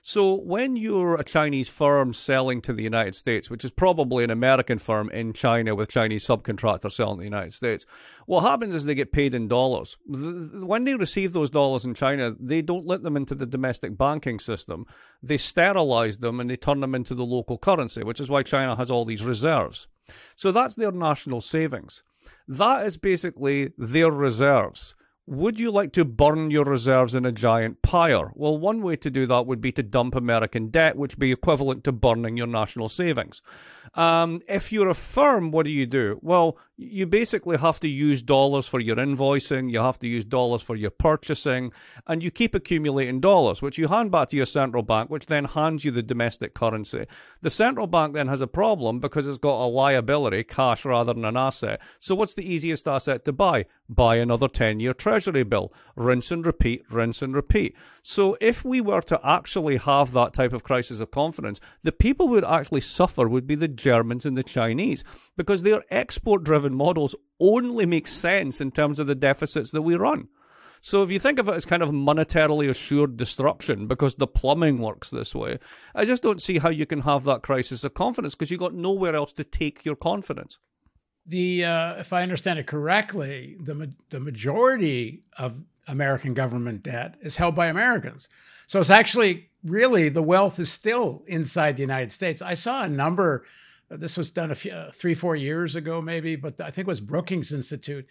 So 0.01 0.35
when 0.35 0.77
you're 0.77 1.17
a 1.17 1.25
Chinese 1.25 1.69
firm 1.69 2.13
selling 2.13 2.63
to 2.63 2.73
the 2.73 2.85
United 2.85 3.17
States, 3.17 3.51
which 3.51 3.65
is 3.65 3.73
probably 3.73 4.23
an 4.23 4.31
American 4.31 4.79
firm 4.79 5.11
in 5.11 5.33
China 5.33 5.75
with 5.75 5.91
Chinese 5.91 6.25
subcontractors 6.25 6.93
selling 6.93 7.19
to 7.19 7.21
the 7.21 7.25
United 7.25 7.53
States, 7.53 7.85
what 8.27 8.43
happens 8.43 8.77
is 8.77 8.85
they 8.85 8.95
get 8.95 9.13
paid 9.13 9.35
in 9.35 9.49
dollars. 9.49 9.99
When 10.07 10.85
they 10.85 10.95
receive 10.95 11.33
those 11.33 11.51
dollars 11.51 11.85
in 11.85 11.95
China, 11.95 12.35
they 12.39 12.63
don't 12.63 12.87
let 12.87 13.03
them 13.03 13.17
into 13.17 13.35
the 13.35 13.45
domestic 13.45 13.99
banking 13.99 14.39
system. 14.39 14.87
They 15.21 15.37
sterilize 15.37 16.19
them 16.19 16.39
and 16.39 16.49
they 16.49 16.57
turn 16.57 16.81
them 16.81 16.95
into 16.95 17.17
the 17.17 17.25
local 17.25 17.59
currency, 17.59 18.05
which 18.05 18.21
is 18.21 18.31
why 18.31 18.45
China 18.45 18.77
has 18.77 18.91
all 18.91 19.05
these 19.05 19.25
reserves. 19.25 19.89
So 20.37 20.53
that's 20.53 20.77
their 20.77 20.93
national 20.93 21.41
savings. 21.41 22.05
That 22.47 22.87
is 22.87 22.97
basically 22.97 23.73
their 23.77 24.13
reserves 24.13 24.95
Would 25.31 25.61
you 25.61 25.71
like 25.71 25.93
to 25.93 26.05
burn 26.05 26.51
your 26.51 26.65
reserves 26.65 27.15
in 27.15 27.25
a 27.25 27.31
giant 27.31 27.83
pyre? 27.83 28.33
Well, 28.35 28.59
one 28.59 28.83
way 28.83 28.97
to 28.97 29.11
do 29.11 29.27
that 29.27 29.47
would 29.47 29.61
be 29.61 29.71
to 29.71 29.83
dump 29.85 30.17
American 30.17 30.71
debt, 30.71 30.97
which 30.97 31.15
would 31.15 31.21
be 31.21 31.31
equivalent 31.31 31.85
to 31.85 31.93
burning 31.93 32.37
your 32.37 32.49
national 32.49 32.89
savings. 32.89 33.41
Um, 33.95 34.41
if 34.49 34.73
you're 34.73 34.89
a 34.89 34.95
firm, 34.95 35.53
what 35.53 35.67
do 35.67 35.71
you 35.71 35.87
do? 35.87 36.19
Well, 36.21 36.59
you 36.81 37.07
basically 37.07 37.59
have 37.59 37.79
to 37.81 37.89
use 37.89 38.23
dollars 38.23 38.67
for 38.67 38.81
your 38.81 38.97
invoicing, 38.97 39.71
you 39.71 39.81
have 39.81 39.99
to 39.99 40.09
use 40.09 40.25
dollars 40.25 40.63
for 40.63 40.75
your 40.75 40.91
purchasing, 40.91 41.73
and 42.07 42.25
you 42.25 42.31
keep 42.31 42.55
accumulating 42.55 43.21
dollars, 43.21 43.61
which 43.61 43.77
you 43.77 43.89
hand 43.89 44.11
back 44.11 44.31
to 44.31 44.37
your 44.37 44.47
central 44.47 44.83
bank, 44.83 45.11
which 45.11 45.27
then 45.27 45.45
hands 45.45 45.85
you 45.85 45.91
the 45.91 46.03
domestic 46.03 46.55
currency. 46.55 47.07
The 47.43 47.51
central 47.51 47.87
bank 47.87 48.15
then 48.15 48.29
has 48.29 48.41
a 48.41 48.47
problem 48.47 48.99
because 48.99 49.27
it's 49.27 49.37
got 49.37 49.63
a 49.63 49.69
liability, 49.69 50.43
cash 50.45 50.87
rather 50.87 51.13
than 51.13 51.27
an 51.27 51.37
asset. 51.37 51.81
So, 51.99 52.15
what's 52.15 52.35
the 52.35 52.51
easiest 52.51 52.89
asset 52.89 53.27
to 53.27 53.33
buy? 53.33 53.67
Buy 53.89 54.17
another 54.17 54.49
10 54.49 54.81
year 54.81 54.95
treasury 54.95 55.43
bill. 55.43 55.73
Rinse 55.97 56.31
and 56.31 56.47
repeat, 56.47 56.85
rinse 56.91 57.21
and 57.21 57.35
repeat. 57.35 57.77
So, 58.03 58.39
if 58.41 58.65
we 58.65 58.81
were 58.81 59.03
to 59.03 59.21
actually 59.23 59.77
have 59.77 60.13
that 60.13 60.33
type 60.33 60.55
of 60.55 60.65
crisis 60.65 61.01
of 61.01 61.11
confidence, 61.11 61.61
the 61.83 61.93
people 61.93 62.29
who 62.29 62.35
would 62.35 62.45
actually 62.45 62.81
suffer 62.81 63.29
would 63.29 63.47
be 63.47 63.55
the 63.55 63.69
Germans 63.69 64.25
and 64.25 64.37
the 64.37 64.43
Chinese 64.43 65.05
because 65.37 65.63
they're 65.63 65.85
export 65.91 66.43
driven 66.45 66.70
models 66.75 67.15
only 67.39 67.87
make 67.87 68.07
sense 68.07 68.61
in 68.61 68.71
terms 68.71 68.99
of 68.99 69.07
the 69.07 69.15
deficits 69.15 69.71
that 69.71 69.83
we 69.83 69.95
run. 69.97 70.29
So 70.83 71.03
if 71.03 71.11
you 71.11 71.19
think 71.19 71.39
of 71.39 71.49
it 71.49 71.55
as 71.55 71.67
kind 71.67 71.83
of 71.83 71.91
monetarily 71.91 72.69
assured 72.69 73.17
destruction 73.17 73.87
because 73.87 74.15
the 74.15 74.27
plumbing 74.27 74.79
works 74.79 75.11
this 75.11 75.35
way, 75.35 75.59
I 75.95 76.05
just 76.05 76.23
don't 76.23 76.41
see 76.41 76.59
how 76.59 76.71
you 76.71 76.87
can 76.87 77.03
have 77.03 77.25
that 77.25 77.43
crisis 77.43 77.85
of 77.85 77.95
confidence 77.95 78.35
because 78.35 78.51
you've 78.51 78.61
got 78.61 78.75
nowhere 78.75 79.15
else 79.15 79.33
to 79.35 79.45
take 79.45 79.85
your 79.85 79.97
confidence. 79.97 80.59
The 81.27 81.65
uh, 81.65 81.95
if 81.97 82.13
I 82.15 82.23
understand 82.23 82.59
it 82.59 82.67
correctly, 82.67 83.57
the 83.61 83.93
the 84.09 84.21
majority 84.21 85.23
of 85.37 85.63
American 85.87 86.33
government 86.33 86.83
debt 86.83 87.17
is 87.21 87.37
held 87.37 87.55
by 87.55 87.67
Americans. 87.67 88.29
So 88.67 88.81
it's 88.81 88.91
actually 88.91 89.51
really 89.63 90.09
the 90.09 90.23
wealth 90.23 90.59
is 90.59 90.73
still 90.73 91.23
inside 91.27 91.77
the 91.77 91.83
United 91.83 92.11
States. 92.11 92.41
I 92.41 92.55
saw 92.55 92.85
a 92.85 92.89
number 92.89 93.45
this 93.91 94.17
was 94.17 94.31
done 94.31 94.51
a 94.51 94.55
few, 94.55 94.73
uh, 94.73 94.91
three, 94.93 95.15
four 95.15 95.35
years 95.37 95.75
ago, 95.75 96.01
maybe, 96.01 96.37
but 96.37 96.61
I 96.61 96.71
think 96.71 96.87
it 96.87 96.91
was 96.91 97.01
Brookings 97.01 97.53
Institute, 97.53 98.07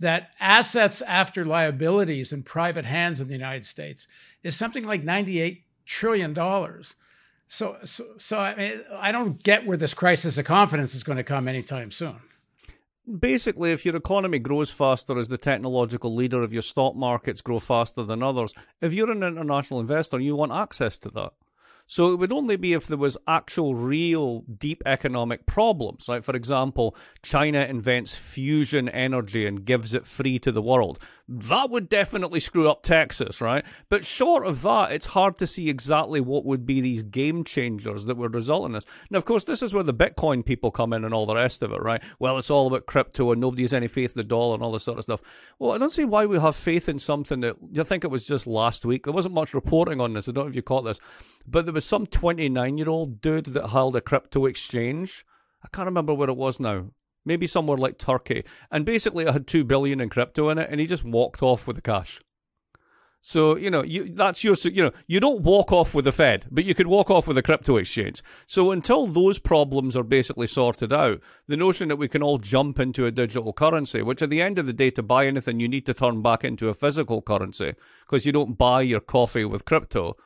that 0.00 0.30
assets 0.40 1.02
after 1.02 1.44
liabilities 1.44 2.32
in 2.32 2.42
private 2.42 2.84
hands 2.84 3.20
in 3.20 3.28
the 3.28 3.34
United 3.34 3.64
States 3.64 4.06
is 4.42 4.56
something 4.56 4.84
like 4.84 5.04
$98 5.04 5.62
trillion. 5.86 6.34
So, 7.46 7.76
so, 7.84 8.04
so 8.16 8.38
I, 8.38 8.54
mean, 8.54 8.80
I 8.92 9.12
don't 9.12 9.42
get 9.42 9.66
where 9.66 9.76
this 9.76 9.94
crisis 9.94 10.36
of 10.36 10.44
confidence 10.44 10.94
is 10.94 11.04
going 11.04 11.18
to 11.18 11.24
come 11.24 11.48
anytime 11.48 11.90
soon. 11.90 12.16
Basically, 13.18 13.70
if 13.70 13.84
your 13.84 13.96
economy 13.96 14.38
grows 14.38 14.70
faster 14.70 15.18
as 15.18 15.28
the 15.28 15.36
technological 15.36 16.14
leader, 16.14 16.42
if 16.42 16.52
your 16.52 16.62
stock 16.62 16.96
markets 16.96 17.42
grow 17.42 17.58
faster 17.58 18.02
than 18.02 18.22
others, 18.22 18.54
if 18.80 18.94
you're 18.94 19.10
an 19.10 19.22
international 19.22 19.78
investor, 19.78 20.18
you 20.18 20.34
want 20.34 20.52
access 20.52 20.96
to 20.98 21.10
that. 21.10 21.32
So 21.86 22.12
it 22.12 22.16
would 22.16 22.32
only 22.32 22.56
be 22.56 22.72
if 22.72 22.86
there 22.86 22.98
was 22.98 23.16
actual, 23.28 23.74
real, 23.74 24.40
deep 24.40 24.82
economic 24.86 25.46
problems. 25.46 26.08
Like, 26.08 26.22
for 26.22 26.34
example, 26.34 26.96
China 27.22 27.60
invents 27.60 28.16
fusion 28.16 28.88
energy 28.88 29.46
and 29.46 29.64
gives 29.64 29.94
it 29.94 30.06
free 30.06 30.38
to 30.40 30.52
the 30.52 30.62
world 30.62 30.98
that 31.26 31.70
would 31.70 31.88
definitely 31.88 32.40
screw 32.40 32.68
up 32.68 32.82
Texas, 32.82 33.40
right? 33.40 33.64
But 33.88 34.04
short 34.04 34.46
of 34.46 34.60
that, 34.62 34.92
it's 34.92 35.06
hard 35.06 35.38
to 35.38 35.46
see 35.46 35.70
exactly 35.70 36.20
what 36.20 36.44
would 36.44 36.66
be 36.66 36.80
these 36.80 37.02
game 37.02 37.44
changers 37.44 38.04
that 38.04 38.16
would 38.16 38.34
result 38.34 38.66
in 38.66 38.72
this. 38.72 38.84
Now, 39.10 39.18
of 39.18 39.24
course, 39.24 39.44
this 39.44 39.62
is 39.62 39.72
where 39.72 39.82
the 39.82 39.94
Bitcoin 39.94 40.44
people 40.44 40.70
come 40.70 40.92
in 40.92 41.04
and 41.04 41.14
all 41.14 41.24
the 41.24 41.34
rest 41.34 41.62
of 41.62 41.72
it, 41.72 41.80
right? 41.80 42.02
Well, 42.18 42.36
it's 42.36 42.50
all 42.50 42.66
about 42.66 42.86
crypto 42.86 43.32
and 43.32 43.40
nobody 43.40 43.62
has 43.62 43.72
any 43.72 43.88
faith 43.88 44.10
in 44.14 44.20
the 44.20 44.28
dollar 44.28 44.54
and 44.54 44.62
all 44.62 44.72
this 44.72 44.84
sort 44.84 44.98
of 44.98 45.04
stuff. 45.04 45.22
Well, 45.58 45.72
I 45.72 45.78
don't 45.78 45.90
see 45.90 46.04
why 46.04 46.26
we 46.26 46.38
have 46.38 46.56
faith 46.56 46.90
in 46.90 46.98
something 46.98 47.40
that 47.40 47.56
you 47.72 47.84
think 47.84 48.04
it 48.04 48.10
was 48.10 48.26
just 48.26 48.46
last 48.46 48.84
week. 48.84 49.04
There 49.04 49.12
wasn't 49.12 49.34
much 49.34 49.54
reporting 49.54 50.02
on 50.02 50.12
this. 50.12 50.28
I 50.28 50.32
don't 50.32 50.44
know 50.44 50.50
if 50.50 50.56
you 50.56 50.62
caught 50.62 50.84
this, 50.84 51.00
but 51.46 51.64
there 51.74 51.78
was 51.78 51.84
some 51.84 52.06
29 52.06 52.78
year 52.78 52.88
old 52.88 53.20
dude 53.20 53.46
that 53.46 53.70
held 53.70 53.96
a 53.96 54.00
crypto 54.00 54.46
exchange. 54.46 55.26
I 55.64 55.68
can't 55.72 55.86
remember 55.86 56.14
where 56.14 56.28
it 56.28 56.36
was 56.36 56.60
now 56.60 56.90
maybe 57.24 57.48
somewhere 57.48 57.76
like 57.76 57.98
Turkey, 57.98 58.44
and 58.70 58.86
basically 58.86 59.24
it 59.24 59.32
had 59.32 59.48
two 59.48 59.64
billion 59.64 60.00
in 60.00 60.08
crypto 60.08 60.50
in 60.50 60.58
it, 60.58 60.68
and 60.70 60.78
he 60.78 60.86
just 60.86 61.02
walked 61.02 61.42
off 61.42 61.66
with 61.66 61.74
the 61.74 61.82
cash. 61.82 62.20
So 63.22 63.56
you 63.56 63.70
know, 63.70 63.82
you 63.82 64.14
that's 64.14 64.44
your 64.44 64.54
you 64.62 64.84
know, 64.84 64.92
you 65.08 65.18
don't 65.18 65.40
walk 65.40 65.72
off 65.72 65.94
with 65.94 66.04
the 66.04 66.12
Fed, 66.12 66.46
but 66.48 66.64
you 66.64 66.76
could 66.76 66.86
walk 66.86 67.10
off 67.10 67.26
with 67.26 67.38
a 67.38 67.42
crypto 67.42 67.76
exchange. 67.76 68.22
So 68.46 68.70
until 68.70 69.08
those 69.08 69.40
problems 69.40 69.96
are 69.96 70.04
basically 70.04 70.46
sorted 70.46 70.92
out, 70.92 71.20
the 71.48 71.56
notion 71.56 71.88
that 71.88 71.96
we 71.96 72.06
can 72.06 72.22
all 72.22 72.38
jump 72.38 72.78
into 72.78 73.04
a 73.04 73.10
digital 73.10 73.52
currency, 73.52 74.00
which 74.00 74.22
at 74.22 74.30
the 74.30 74.42
end 74.42 74.58
of 74.58 74.66
the 74.66 74.72
day, 74.72 74.90
to 74.90 75.02
buy 75.02 75.26
anything, 75.26 75.58
you 75.58 75.66
need 75.66 75.86
to 75.86 75.94
turn 75.94 76.22
back 76.22 76.44
into 76.44 76.68
a 76.68 76.74
physical 76.74 77.20
currency 77.20 77.74
because 78.06 78.26
you 78.26 78.30
don't 78.30 78.56
buy 78.58 78.80
your 78.82 79.00
coffee 79.00 79.44
with 79.44 79.64
crypto. 79.64 80.16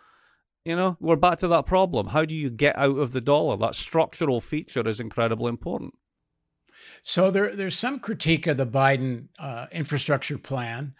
You 0.68 0.76
know, 0.76 0.98
we're 1.00 1.16
back 1.16 1.38
to 1.38 1.48
that 1.48 1.64
problem. 1.64 2.08
How 2.08 2.26
do 2.26 2.34
you 2.34 2.50
get 2.50 2.76
out 2.76 2.98
of 2.98 3.12
the 3.12 3.22
dollar? 3.22 3.56
That 3.56 3.74
structural 3.74 4.38
feature 4.42 4.86
is 4.86 5.00
incredibly 5.00 5.48
important. 5.48 5.94
So 7.02 7.30
there, 7.30 7.56
there's 7.56 7.78
some 7.78 8.00
critique 8.00 8.46
of 8.46 8.58
the 8.58 8.66
Biden 8.66 9.28
uh, 9.38 9.68
infrastructure 9.72 10.36
plan 10.36 10.92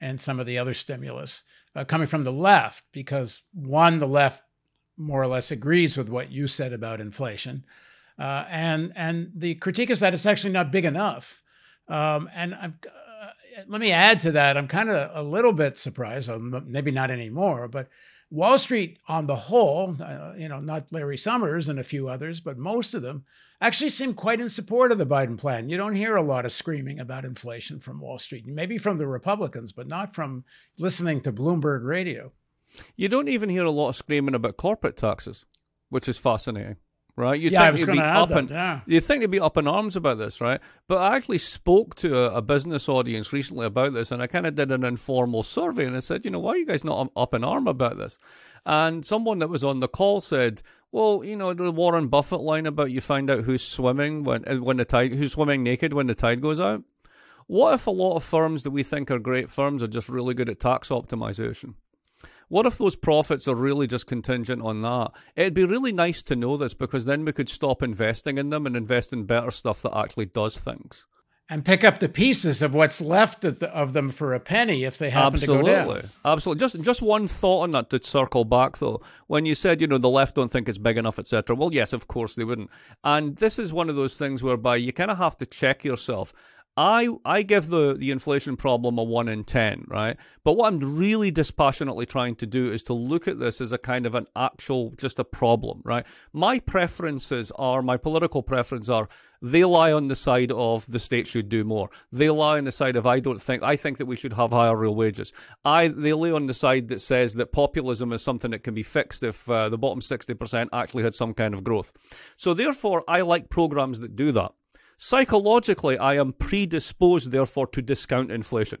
and 0.00 0.20
some 0.20 0.38
of 0.38 0.46
the 0.46 0.58
other 0.58 0.74
stimulus 0.74 1.42
uh, 1.74 1.84
coming 1.84 2.06
from 2.06 2.22
the 2.22 2.32
left 2.32 2.84
because 2.92 3.42
one, 3.52 3.98
the 3.98 4.06
left 4.06 4.44
more 4.96 5.22
or 5.22 5.26
less 5.26 5.50
agrees 5.50 5.96
with 5.96 6.08
what 6.08 6.30
you 6.30 6.46
said 6.46 6.72
about 6.72 7.00
inflation, 7.00 7.64
uh, 8.20 8.44
and 8.48 8.92
and 8.94 9.32
the 9.34 9.56
critique 9.56 9.90
is 9.90 9.98
that 10.00 10.14
it's 10.14 10.24
actually 10.24 10.52
not 10.52 10.70
big 10.70 10.84
enough. 10.84 11.42
Um, 11.88 12.30
and 12.32 12.54
I'm, 12.54 12.78
uh, 12.86 13.30
let 13.66 13.80
me 13.80 13.90
add 13.90 14.20
to 14.20 14.30
that, 14.32 14.56
I'm 14.56 14.68
kind 14.68 14.88
of 14.88 15.10
a 15.16 15.28
little 15.28 15.52
bit 15.52 15.76
surprised, 15.76 16.30
maybe 16.30 16.92
not 16.92 17.10
anymore, 17.10 17.66
but 17.66 17.88
Wall 18.30 18.58
Street 18.58 18.98
on 19.06 19.26
the 19.26 19.36
whole, 19.36 19.96
uh, 20.00 20.32
you 20.36 20.48
know, 20.48 20.60
not 20.60 20.92
Larry 20.92 21.16
Summers 21.16 21.68
and 21.68 21.78
a 21.78 21.84
few 21.84 22.08
others, 22.08 22.40
but 22.40 22.58
most 22.58 22.92
of 22.94 23.02
them 23.02 23.24
actually 23.60 23.90
seem 23.90 24.14
quite 24.14 24.40
in 24.40 24.48
support 24.48 24.90
of 24.90 24.98
the 24.98 25.06
Biden 25.06 25.38
plan. 25.38 25.68
You 25.68 25.76
don't 25.76 25.94
hear 25.94 26.16
a 26.16 26.22
lot 26.22 26.44
of 26.44 26.52
screaming 26.52 26.98
about 26.98 27.24
inflation 27.24 27.78
from 27.78 28.00
Wall 28.00 28.18
Street, 28.18 28.46
maybe 28.46 28.78
from 28.78 28.96
the 28.96 29.06
Republicans, 29.06 29.72
but 29.72 29.86
not 29.86 30.14
from 30.14 30.44
listening 30.78 31.20
to 31.22 31.32
Bloomberg 31.32 31.84
radio. 31.84 32.32
You 32.96 33.08
don't 33.08 33.28
even 33.28 33.48
hear 33.48 33.64
a 33.64 33.70
lot 33.70 33.90
of 33.90 33.96
screaming 33.96 34.34
about 34.34 34.56
corporate 34.56 34.96
taxes, 34.96 35.44
which 35.88 36.08
is 36.08 36.18
fascinating 36.18 36.76
right? 37.16 37.40
You'd 37.40 37.52
yeah, 37.52 37.60
think 37.60 37.68
I 37.68 37.70
was 37.70 37.84
going 37.84 37.98
to 37.98 38.04
add 38.04 38.28
that. 38.28 38.38
In, 38.38 38.48
yeah. 38.48 38.80
You'd 38.86 39.04
think 39.04 39.20
they'd 39.20 39.30
be 39.30 39.40
up 39.40 39.56
in 39.56 39.66
arms 39.66 39.96
about 39.96 40.18
this, 40.18 40.40
right? 40.40 40.60
But 40.86 40.98
I 40.98 41.16
actually 41.16 41.38
spoke 41.38 41.94
to 41.96 42.16
a, 42.16 42.36
a 42.36 42.42
business 42.42 42.88
audience 42.88 43.32
recently 43.32 43.66
about 43.66 43.94
this, 43.94 44.12
and 44.12 44.22
I 44.22 44.26
kind 44.26 44.46
of 44.46 44.54
did 44.54 44.70
an 44.70 44.84
informal 44.84 45.42
survey, 45.42 45.86
and 45.86 45.96
I 45.96 46.00
said, 46.00 46.24
you 46.24 46.30
know, 46.30 46.40
why 46.40 46.52
are 46.52 46.58
you 46.58 46.66
guys 46.66 46.84
not 46.84 47.10
up 47.16 47.34
in 47.34 47.42
arm 47.42 47.66
about 47.66 47.96
this? 47.96 48.18
And 48.64 49.06
someone 49.06 49.38
that 49.38 49.48
was 49.48 49.64
on 49.64 49.80
the 49.80 49.88
call 49.88 50.20
said, 50.20 50.62
well, 50.92 51.22
you 51.24 51.36
know, 51.36 51.54
the 51.54 51.70
Warren 51.70 52.08
Buffett 52.08 52.40
line 52.40 52.66
about 52.66 52.90
you 52.90 53.00
find 53.00 53.30
out 53.30 53.44
who's 53.44 53.62
swimming 53.62 54.24
when 54.24 54.48
uh, 54.48 54.56
when 54.56 54.76
the 54.76 54.84
tide 54.84 55.12
who's 55.12 55.32
swimming 55.32 55.62
naked 55.62 55.92
when 55.92 56.06
the 56.06 56.14
tide 56.14 56.40
goes 56.40 56.60
out. 56.60 56.82
What 57.48 57.74
if 57.74 57.86
a 57.86 57.90
lot 57.90 58.16
of 58.16 58.24
firms 58.24 58.64
that 58.64 58.70
we 58.72 58.82
think 58.82 59.10
are 59.10 59.18
great 59.18 59.48
firms 59.48 59.82
are 59.82 59.88
just 59.88 60.08
really 60.08 60.34
good 60.34 60.48
at 60.48 60.58
tax 60.58 60.88
optimization? 60.88 61.74
What 62.48 62.66
if 62.66 62.78
those 62.78 62.96
profits 62.96 63.48
are 63.48 63.54
really 63.56 63.86
just 63.86 64.06
contingent 64.06 64.62
on 64.62 64.82
that? 64.82 65.12
It'd 65.34 65.54
be 65.54 65.64
really 65.64 65.92
nice 65.92 66.22
to 66.24 66.36
know 66.36 66.56
this 66.56 66.74
because 66.74 67.04
then 67.04 67.24
we 67.24 67.32
could 67.32 67.48
stop 67.48 67.82
investing 67.82 68.38
in 68.38 68.50
them 68.50 68.66
and 68.66 68.76
invest 68.76 69.12
in 69.12 69.24
better 69.24 69.50
stuff 69.50 69.82
that 69.82 69.96
actually 69.96 70.26
does 70.26 70.56
things 70.56 71.06
and 71.48 71.64
pick 71.64 71.84
up 71.84 72.00
the 72.00 72.08
pieces 72.08 72.60
of 72.62 72.74
what's 72.74 73.00
left 73.00 73.44
of, 73.44 73.60
the, 73.60 73.68
of, 73.70 73.92
them 73.92 74.10
for 74.10 74.34
a 74.34 74.40
penny 74.40 74.84
if 74.84 74.98
they 74.98 75.10
happen 75.10 75.34
Absolutely. 75.34 75.70
to 75.70 75.84
go 75.84 75.94
down. 75.94 76.10
Absolutely. 76.24 76.60
Just 76.60 76.80
just 76.80 77.02
one 77.02 77.28
thought 77.28 77.62
on 77.62 77.70
that 77.72 77.90
to 77.90 78.02
circle 78.02 78.44
back 78.44 78.78
though. 78.78 79.00
When 79.28 79.46
you 79.46 79.54
said, 79.54 79.80
you 79.80 79.86
know, 79.86 79.98
the 79.98 80.08
left 80.08 80.34
don't 80.34 80.50
think 80.50 80.68
it's 80.68 80.78
big 80.78 80.98
enough, 80.98 81.18
etc. 81.18 81.54
Well, 81.54 81.72
yes, 81.72 81.92
of 81.92 82.08
course 82.08 82.34
they 82.34 82.44
wouldn't. 82.44 82.70
And 83.04 83.36
this 83.36 83.58
is 83.58 83.72
one 83.72 83.88
of 83.88 83.96
those 83.96 84.18
things 84.18 84.42
whereby 84.42 84.76
you 84.76 84.92
kind 84.92 85.10
of 85.10 85.18
have 85.18 85.36
to 85.38 85.46
check 85.46 85.84
yourself. 85.84 86.32
I 86.76 87.08
I 87.24 87.42
give 87.42 87.68
the 87.68 87.94
the 87.94 88.10
inflation 88.10 88.56
problem 88.56 88.98
a 88.98 89.02
one 89.02 89.28
in 89.28 89.44
ten, 89.44 89.84
right? 89.88 90.16
But 90.44 90.56
what 90.56 90.66
I'm 90.66 90.98
really 90.98 91.30
dispassionately 91.30 92.04
trying 92.04 92.36
to 92.36 92.46
do 92.46 92.70
is 92.70 92.82
to 92.84 92.92
look 92.92 93.26
at 93.26 93.38
this 93.38 93.60
as 93.60 93.72
a 93.72 93.78
kind 93.78 94.04
of 94.04 94.14
an 94.14 94.26
actual 94.36 94.92
just 94.98 95.18
a 95.18 95.24
problem, 95.24 95.80
right? 95.84 96.04
My 96.32 96.58
preferences 96.58 97.50
are 97.56 97.80
my 97.80 97.96
political 97.96 98.42
preferences 98.42 98.90
are 98.90 99.08
they 99.42 99.64
lie 99.64 99.92
on 99.92 100.08
the 100.08 100.16
side 100.16 100.50
of 100.50 100.86
the 100.90 100.98
state 100.98 101.26
should 101.26 101.48
do 101.48 101.64
more. 101.64 101.90
They 102.12 102.30
lie 102.30 102.58
on 102.58 102.64
the 102.64 102.72
side 102.72 102.96
of 102.96 103.06
I 103.06 103.20
don't 103.20 103.40
think 103.40 103.62
I 103.62 103.76
think 103.76 103.96
that 103.98 104.06
we 104.06 104.16
should 104.16 104.34
have 104.34 104.50
higher 104.50 104.76
real 104.76 104.94
wages. 104.94 105.32
I 105.64 105.88
they 105.88 106.12
lay 106.12 106.30
on 106.30 106.46
the 106.46 106.54
side 106.54 106.88
that 106.88 107.00
says 107.00 107.34
that 107.34 107.52
populism 107.52 108.12
is 108.12 108.22
something 108.22 108.50
that 108.50 108.64
can 108.64 108.74
be 108.74 108.82
fixed 108.82 109.22
if 109.22 109.48
uh, 109.50 109.70
the 109.70 109.78
bottom 109.78 110.02
sixty 110.02 110.34
percent 110.34 110.70
actually 110.74 111.04
had 111.04 111.14
some 111.14 111.32
kind 111.32 111.54
of 111.54 111.64
growth. 111.64 111.92
So 112.36 112.52
therefore, 112.52 113.02
I 113.08 113.22
like 113.22 113.48
programs 113.48 114.00
that 114.00 114.14
do 114.14 114.32
that. 114.32 114.52
Psychologically, 114.98 115.98
I 115.98 116.16
am 116.16 116.32
predisposed, 116.32 117.30
therefore, 117.30 117.66
to 117.68 117.82
discount 117.82 118.30
inflation. 118.30 118.80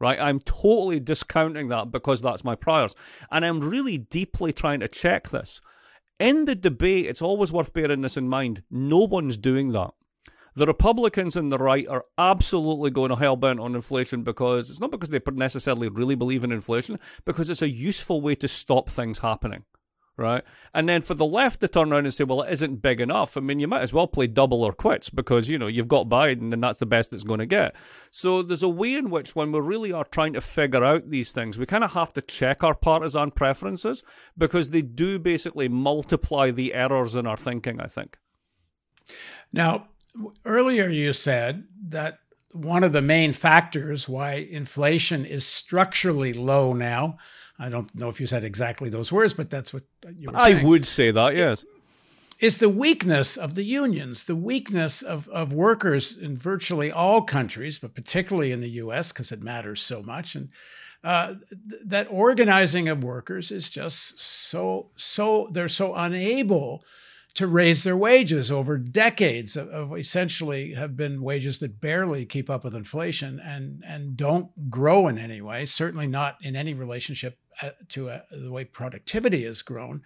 Right? 0.00 0.18
I'm 0.18 0.40
totally 0.40 0.98
discounting 0.98 1.68
that 1.68 1.92
because 1.92 2.20
that's 2.20 2.42
my 2.42 2.56
priors. 2.56 2.94
And 3.30 3.44
I'm 3.44 3.60
really 3.60 3.98
deeply 3.98 4.52
trying 4.52 4.80
to 4.80 4.88
check 4.88 5.28
this. 5.28 5.60
In 6.18 6.44
the 6.44 6.56
debate, 6.56 7.06
it's 7.06 7.22
always 7.22 7.52
worth 7.52 7.72
bearing 7.72 8.00
this 8.00 8.16
in 8.16 8.28
mind. 8.28 8.64
No 8.70 8.98
one's 8.98 9.36
doing 9.36 9.70
that. 9.72 9.90
The 10.54 10.66
Republicans 10.66 11.36
and 11.36 11.50
the 11.50 11.58
right 11.58 11.86
are 11.88 12.04
absolutely 12.18 12.90
going 12.90 13.08
to 13.10 13.16
hell 13.16 13.36
bent 13.36 13.60
on 13.60 13.74
inflation 13.74 14.22
because 14.22 14.68
it's 14.68 14.80
not 14.80 14.90
because 14.90 15.08
they 15.08 15.20
necessarily 15.32 15.88
really 15.88 16.14
believe 16.14 16.44
in 16.44 16.52
inflation, 16.52 16.98
because 17.24 17.48
it's 17.48 17.62
a 17.62 17.70
useful 17.70 18.20
way 18.20 18.34
to 18.34 18.48
stop 18.48 18.90
things 18.90 19.20
happening 19.20 19.64
right? 20.16 20.44
And 20.74 20.88
then 20.88 21.00
for 21.00 21.14
the 21.14 21.26
left 21.26 21.60
to 21.60 21.68
turn 21.68 21.92
around 21.92 22.04
and 22.04 22.14
say, 22.14 22.24
well, 22.24 22.42
it 22.42 22.52
isn't 22.52 22.82
big 22.82 23.00
enough. 23.00 23.36
I 23.36 23.40
mean, 23.40 23.60
you 23.60 23.68
might 23.68 23.82
as 23.82 23.92
well 23.92 24.06
play 24.06 24.26
double 24.26 24.62
or 24.62 24.72
quits 24.72 25.08
because, 25.08 25.48
you 25.48 25.58
know, 25.58 25.66
you've 25.66 25.88
got 25.88 26.08
Biden 26.08 26.52
and 26.52 26.62
that's 26.62 26.78
the 26.78 26.86
best 26.86 27.12
it's 27.12 27.24
going 27.24 27.40
to 27.40 27.46
get. 27.46 27.74
So 28.10 28.42
there's 28.42 28.62
a 28.62 28.68
way 28.68 28.94
in 28.94 29.10
which 29.10 29.34
when 29.34 29.52
we 29.52 29.60
really 29.60 29.92
are 29.92 30.04
trying 30.04 30.34
to 30.34 30.40
figure 30.40 30.84
out 30.84 31.08
these 31.08 31.32
things, 31.32 31.58
we 31.58 31.66
kind 31.66 31.84
of 31.84 31.92
have 31.92 32.12
to 32.14 32.22
check 32.22 32.62
our 32.62 32.74
partisan 32.74 33.30
preferences 33.30 34.04
because 34.36 34.70
they 34.70 34.82
do 34.82 35.18
basically 35.18 35.68
multiply 35.68 36.50
the 36.50 36.74
errors 36.74 37.16
in 37.16 37.26
our 37.26 37.36
thinking, 37.36 37.80
I 37.80 37.86
think. 37.86 38.18
Now, 39.52 39.88
earlier 40.44 40.88
you 40.88 41.12
said 41.12 41.64
that 41.88 42.18
one 42.52 42.84
of 42.84 42.92
the 42.92 43.02
main 43.02 43.32
factors 43.32 44.08
why 44.08 44.34
inflation 44.34 45.24
is 45.24 45.46
structurally 45.46 46.34
low 46.34 46.74
now 46.74 47.16
I 47.62 47.68
don't 47.68 47.94
know 47.94 48.08
if 48.08 48.20
you 48.20 48.26
said 48.26 48.42
exactly 48.42 48.90
those 48.90 49.12
words, 49.12 49.34
but 49.34 49.48
that's 49.48 49.72
what 49.72 49.84
you 50.16 50.30
were 50.30 50.38
saying. 50.38 50.58
I 50.58 50.64
would 50.64 50.84
say 50.84 51.12
that, 51.12 51.36
yes. 51.36 51.64
Is 52.40 52.58
the 52.58 52.68
weakness 52.68 53.36
of 53.36 53.54
the 53.54 53.62
unions, 53.62 54.24
the 54.24 54.34
weakness 54.34 55.00
of, 55.00 55.28
of 55.28 55.52
workers 55.52 56.18
in 56.18 56.36
virtually 56.36 56.90
all 56.90 57.22
countries, 57.22 57.78
but 57.78 57.94
particularly 57.94 58.50
in 58.50 58.60
the 58.60 58.70
US, 58.70 59.12
because 59.12 59.30
it 59.30 59.42
matters 59.42 59.80
so 59.80 60.02
much. 60.02 60.34
And 60.34 60.48
uh, 61.04 61.34
th- 61.70 61.82
that 61.86 62.08
organizing 62.10 62.88
of 62.88 63.04
workers 63.04 63.52
is 63.52 63.70
just 63.70 64.18
so, 64.18 64.90
so, 64.96 65.48
they're 65.52 65.68
so 65.68 65.94
unable 65.94 66.82
to 67.34 67.46
raise 67.46 67.82
their 67.84 67.96
wages 67.96 68.50
over 68.50 68.76
decades 68.76 69.56
of, 69.56 69.68
of, 69.68 69.96
essentially 69.96 70.74
have 70.74 70.96
been 70.96 71.22
wages 71.22 71.58
that 71.60 71.80
barely 71.80 72.26
keep 72.26 72.50
up 72.50 72.64
with 72.64 72.74
inflation 72.74 73.40
and 73.40 73.82
and 73.86 74.16
don't 74.16 74.70
grow 74.70 75.08
in 75.08 75.18
any 75.18 75.40
way 75.40 75.64
certainly 75.64 76.06
not 76.06 76.36
in 76.42 76.56
any 76.56 76.74
relationship 76.74 77.38
uh, 77.62 77.70
to 77.88 78.10
uh, 78.10 78.20
the 78.30 78.50
way 78.50 78.64
productivity 78.64 79.44
has 79.44 79.62
grown. 79.62 80.02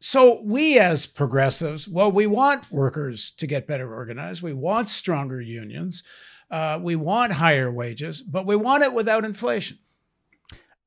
So 0.00 0.40
we 0.42 0.78
as 0.78 1.06
progressives 1.06 1.88
well 1.88 2.10
we 2.10 2.26
want 2.26 2.70
workers 2.70 3.32
to 3.32 3.46
get 3.46 3.66
better 3.66 3.94
organized. 3.94 4.42
We 4.42 4.52
want 4.52 4.88
stronger 4.88 5.40
unions. 5.40 6.02
Uh, 6.50 6.78
we 6.80 6.96
want 6.96 7.32
higher 7.32 7.70
wages 7.70 8.22
but 8.22 8.46
we 8.46 8.56
want 8.56 8.82
it 8.82 8.92
without 8.92 9.24
inflation. 9.24 9.78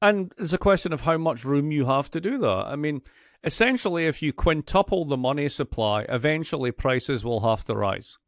And 0.02 0.34
it's 0.40 0.54
a 0.54 0.58
question 0.58 0.92
of 0.92 1.02
how 1.02 1.18
much 1.20 1.46
room 1.46 1.72
you 1.72 1.86
have 1.86 2.10
to 2.12 2.22
do 2.22 2.40
that. 2.40 2.66
I 2.68 2.76
mean 2.76 3.02
Essentially, 3.44 4.06
if 4.06 4.22
you 4.22 4.34
quintuple 4.34 5.06
the 5.06 5.18
money 5.18 5.50
supply, 5.50 6.06
eventually 6.08 6.72
prices 6.72 7.26
will 7.26 7.40
have 7.40 7.64
to 7.66 7.76
rise. 7.76 8.20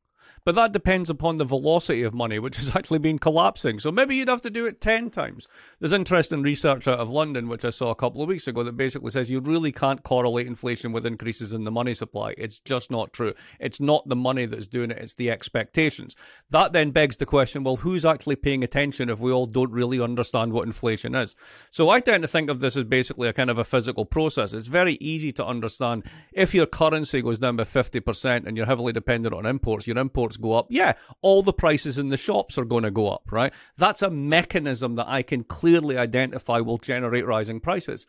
But 0.45 0.55
that 0.55 0.73
depends 0.73 1.09
upon 1.09 1.37
the 1.37 1.45
velocity 1.45 2.03
of 2.03 2.13
money, 2.13 2.39
which 2.39 2.57
has 2.57 2.75
actually 2.75 2.99
been 2.99 3.19
collapsing. 3.19 3.79
So 3.79 3.91
maybe 3.91 4.15
you'd 4.15 4.27
have 4.27 4.41
to 4.41 4.49
do 4.49 4.65
it 4.65 4.81
10 4.81 5.09
times. 5.09 5.47
There's 5.79 5.93
interesting 5.93 6.41
research 6.41 6.87
out 6.87 6.99
of 6.99 7.09
London, 7.09 7.47
which 7.47 7.63
I 7.65 7.69
saw 7.69 7.91
a 7.91 7.95
couple 7.95 8.21
of 8.21 8.27
weeks 8.27 8.47
ago, 8.47 8.63
that 8.63 8.77
basically 8.77 9.11
says 9.11 9.31
you 9.31 9.39
really 9.39 9.71
can't 9.71 10.03
correlate 10.03 10.47
inflation 10.47 10.91
with 10.91 11.05
increases 11.05 11.53
in 11.53 11.63
the 11.63 11.71
money 11.71 11.93
supply. 11.93 12.33
It's 12.37 12.59
just 12.59 12.91
not 12.91 13.13
true. 13.13 13.33
It's 13.59 13.79
not 13.79 14.07
the 14.07 14.15
money 14.15 14.45
that's 14.45 14.67
doing 14.67 14.91
it, 14.91 14.97
it's 14.97 15.15
the 15.15 15.31
expectations. 15.31 16.15
That 16.49 16.73
then 16.73 16.91
begs 16.91 17.17
the 17.17 17.25
question 17.25 17.63
well, 17.63 17.77
who's 17.77 18.05
actually 18.05 18.35
paying 18.35 18.63
attention 18.63 19.09
if 19.09 19.19
we 19.19 19.31
all 19.31 19.45
don't 19.45 19.71
really 19.71 20.01
understand 20.01 20.53
what 20.53 20.65
inflation 20.65 21.15
is? 21.15 21.35
So 21.71 21.89
I 21.89 21.99
tend 21.99 22.23
to 22.23 22.27
think 22.27 22.49
of 22.49 22.59
this 22.59 22.75
as 22.75 22.85
basically 22.85 23.27
a 23.29 23.33
kind 23.33 23.49
of 23.49 23.57
a 23.57 23.63
physical 23.63 24.05
process. 24.05 24.53
It's 24.53 24.67
very 24.67 24.95
easy 24.95 25.31
to 25.33 25.45
understand 25.45 26.03
if 26.33 26.53
your 26.53 26.65
currency 26.65 27.21
goes 27.21 27.39
down 27.39 27.55
by 27.55 27.63
50% 27.63 28.45
and 28.45 28.57
you're 28.57 28.65
heavily 28.65 28.93
dependent 28.93 29.33
on 29.33 29.45
imports, 29.45 29.87
your 29.87 29.97
imports 29.97 30.32
go 30.37 30.53
up, 30.53 30.67
yeah, 30.69 30.93
all 31.21 31.43
the 31.43 31.53
prices 31.53 31.97
in 31.97 32.09
the 32.09 32.17
shops 32.17 32.57
are 32.57 32.65
going 32.65 32.83
to 32.83 32.91
go 32.91 33.07
up, 33.07 33.23
right? 33.31 33.53
That's 33.77 34.01
a 34.01 34.09
mechanism 34.09 34.95
that 34.95 35.07
I 35.07 35.21
can 35.21 35.43
clearly 35.43 35.97
identify 35.97 36.59
will 36.59 36.77
generate 36.77 37.25
rising 37.25 37.59
prices. 37.59 38.05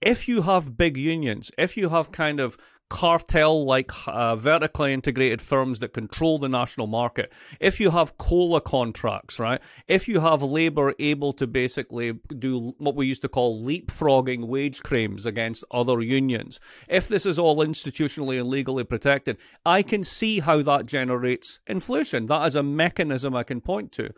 If 0.00 0.28
you 0.28 0.42
have 0.42 0.76
big 0.76 0.96
unions, 0.96 1.50
if 1.56 1.76
you 1.76 1.88
have 1.90 2.12
kind 2.12 2.40
of 2.40 2.58
cartel 2.90 3.64
like 3.64 3.90
uh, 4.06 4.36
vertically 4.36 4.92
integrated 4.92 5.40
firms 5.40 5.80
that 5.80 5.92
control 5.92 6.38
the 6.38 6.48
national 6.48 6.86
market, 6.86 7.32
if 7.60 7.80
you 7.80 7.90
have 7.90 8.16
COLA 8.18 8.60
contracts, 8.60 9.38
right, 9.38 9.60
if 9.88 10.06
you 10.06 10.20
have 10.20 10.42
labor 10.42 10.94
able 10.98 11.32
to 11.34 11.46
basically 11.46 12.12
do 12.38 12.74
what 12.78 12.94
we 12.94 13.06
used 13.06 13.22
to 13.22 13.28
call 13.28 13.62
leapfrogging 13.62 14.46
wage 14.46 14.82
claims 14.82 15.26
against 15.26 15.64
other 15.70 16.00
unions, 16.00 16.60
if 16.88 17.08
this 17.08 17.26
is 17.26 17.38
all 17.38 17.56
institutionally 17.56 18.38
and 18.38 18.48
legally 18.48 18.84
protected, 18.84 19.38
I 19.64 19.82
can 19.82 20.04
see 20.04 20.40
how 20.40 20.62
that 20.62 20.86
generates 20.86 21.60
inflation. 21.66 22.26
That 22.26 22.46
is 22.46 22.56
a 22.56 22.62
mechanism 22.62 23.34
I 23.34 23.42
can 23.42 23.60
point 23.60 23.92
to. 23.92 24.10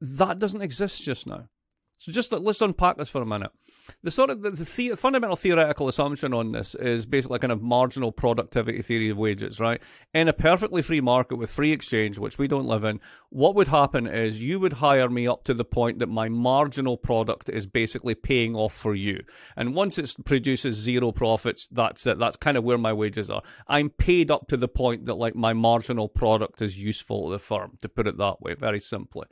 That 0.00 0.38
doesn't 0.38 0.62
exist 0.62 1.02
just 1.02 1.26
now. 1.26 1.48
So 1.98 2.12
just 2.12 2.32
let's 2.32 2.62
unpack 2.62 2.96
this 2.96 3.10
for 3.10 3.20
a 3.20 3.26
minute. 3.26 3.50
The 4.04 4.12
sort 4.12 4.30
of 4.30 4.42
the, 4.42 4.50
the, 4.50 4.64
the, 4.64 4.96
fundamental 4.96 5.34
theoretical 5.34 5.88
assumption 5.88 6.32
on 6.32 6.50
this 6.50 6.76
is 6.76 7.06
basically 7.06 7.40
kind 7.40 7.50
of 7.50 7.60
marginal 7.60 8.12
productivity 8.12 8.82
theory 8.82 9.08
of 9.08 9.18
wages, 9.18 9.58
right? 9.58 9.82
In 10.14 10.28
a 10.28 10.32
perfectly 10.32 10.80
free 10.80 11.00
market 11.00 11.36
with 11.36 11.50
free 11.50 11.72
exchange, 11.72 12.16
which 12.16 12.38
we 12.38 12.46
don't 12.46 12.66
live 12.66 12.84
in, 12.84 13.00
what 13.30 13.56
would 13.56 13.66
happen 13.66 14.06
is 14.06 14.40
you 14.40 14.60
would 14.60 14.74
hire 14.74 15.08
me 15.08 15.26
up 15.26 15.42
to 15.44 15.54
the 15.54 15.64
point 15.64 15.98
that 15.98 16.08
my 16.08 16.28
marginal 16.28 16.96
product 16.96 17.48
is 17.48 17.66
basically 17.66 18.14
paying 18.14 18.54
off 18.54 18.74
for 18.74 18.94
you. 18.94 19.20
And 19.56 19.74
once 19.74 19.98
it 19.98 20.14
produces 20.24 20.76
zero 20.76 21.10
profits, 21.10 21.66
that's 21.66 22.06
it. 22.06 22.20
That's 22.20 22.36
kind 22.36 22.56
of 22.56 22.62
where 22.62 22.78
my 22.78 22.92
wages 22.92 23.28
are. 23.28 23.42
I'm 23.66 23.90
paid 23.90 24.30
up 24.30 24.46
to 24.48 24.56
the 24.56 24.68
point 24.68 25.06
that 25.06 25.14
like 25.14 25.34
my 25.34 25.52
marginal 25.52 26.08
product 26.08 26.62
is 26.62 26.78
useful 26.78 27.26
to 27.26 27.32
the 27.32 27.38
firm, 27.40 27.76
to 27.82 27.88
put 27.88 28.06
it 28.06 28.18
that 28.18 28.40
way, 28.40 28.54
very 28.54 28.78
simply. 28.78 29.26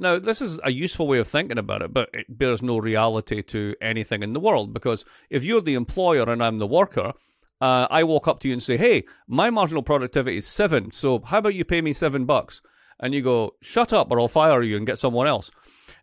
Now, 0.00 0.20
this 0.20 0.40
is 0.40 0.60
a 0.62 0.70
useful 0.70 1.08
way 1.08 1.18
of 1.18 1.26
thinking 1.26 1.58
about 1.58 1.82
it, 1.82 1.92
but 1.92 2.08
it 2.12 2.38
bears 2.38 2.62
no 2.62 2.78
reality 2.78 3.42
to 3.42 3.74
anything 3.80 4.22
in 4.22 4.32
the 4.32 4.40
world 4.40 4.72
because 4.72 5.04
if 5.28 5.44
you're 5.44 5.60
the 5.60 5.74
employer 5.74 6.22
and 6.22 6.42
I'm 6.42 6.58
the 6.58 6.68
worker, 6.68 7.12
uh, 7.60 7.88
I 7.90 8.04
walk 8.04 8.28
up 8.28 8.38
to 8.40 8.48
you 8.48 8.54
and 8.54 8.62
say, 8.62 8.76
"Hey, 8.76 9.04
my 9.26 9.50
marginal 9.50 9.82
productivity 9.82 10.36
is 10.36 10.46
seven, 10.46 10.92
so 10.92 11.18
how 11.18 11.38
about 11.38 11.56
you 11.56 11.64
pay 11.64 11.80
me 11.80 11.92
seven 11.92 12.26
bucks?" 12.26 12.62
And 13.00 13.12
you 13.12 13.22
go, 13.22 13.54
"Shut 13.60 13.92
up, 13.92 14.12
or 14.12 14.20
I'll 14.20 14.28
fire 14.28 14.62
you 14.62 14.76
and 14.76 14.86
get 14.86 15.00
someone 15.00 15.26
else." 15.26 15.50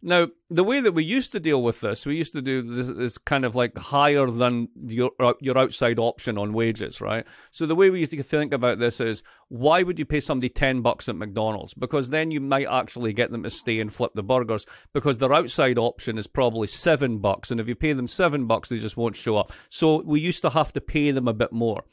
Now, 0.08 0.28
the 0.52 0.64
way 0.64 0.82
that 0.82 0.92
we 0.92 1.04
used 1.04 1.32
to 1.32 1.40
deal 1.40 1.64
with 1.64 1.82
this, 1.82 2.06
we 2.06 2.16
used 2.16 2.34
to 2.34 2.42
do 2.44 2.62
this, 2.62 2.90
this 2.90 3.18
kind 3.18 3.44
of 3.44 3.56
like 3.56 3.76
higher 3.76 4.28
than 4.28 4.70
your 4.76 5.10
uh, 5.20 5.34
your 5.42 5.58
outside 5.58 5.98
option 5.98 6.38
on 6.38 6.54
wages, 6.54 7.02
right? 7.02 7.26
So 7.50 7.66
the 7.66 7.74
way 7.74 7.90
we 7.90 8.02
used 8.02 8.12
to 8.12 8.22
think 8.22 8.54
about 8.54 8.78
this 8.78 9.02
is, 9.02 9.24
why 9.48 9.82
would 9.82 9.98
you 9.98 10.06
pay 10.06 10.20
somebody 10.20 10.50
ten 10.50 10.84
bucks 10.84 11.10
at 11.10 11.16
McDonald's? 11.16 11.74
Because 11.74 12.10
then 12.10 12.30
you 12.30 12.40
might 12.40 12.68
actually 12.68 13.14
get 13.14 13.32
them 13.32 13.42
to 13.42 13.50
stay 13.50 13.80
and 13.80 13.92
flip 13.92 14.12
the 14.14 14.22
burgers, 14.22 14.68
because 14.94 15.18
their 15.18 15.34
outside 15.34 15.80
option 15.80 16.20
is 16.20 16.28
probably 16.28 16.68
seven 16.68 17.18
bucks, 17.18 17.50
and 17.50 17.60
if 17.60 17.68
you 17.68 17.74
pay 17.74 17.94
them 17.94 18.08
seven 18.08 18.46
bucks, 18.46 18.70
they 18.70 18.78
just 18.78 18.98
won't 18.98 19.16
show 19.16 19.38
up. 19.38 19.52
So 19.70 20.04
we 20.04 20.20
used 20.20 20.44
to 20.44 20.52
have 20.52 20.72
to 20.74 20.82
pay 20.82 21.10
them 21.10 21.28
a 21.28 21.34
bit 21.34 21.52
more. 21.52 21.84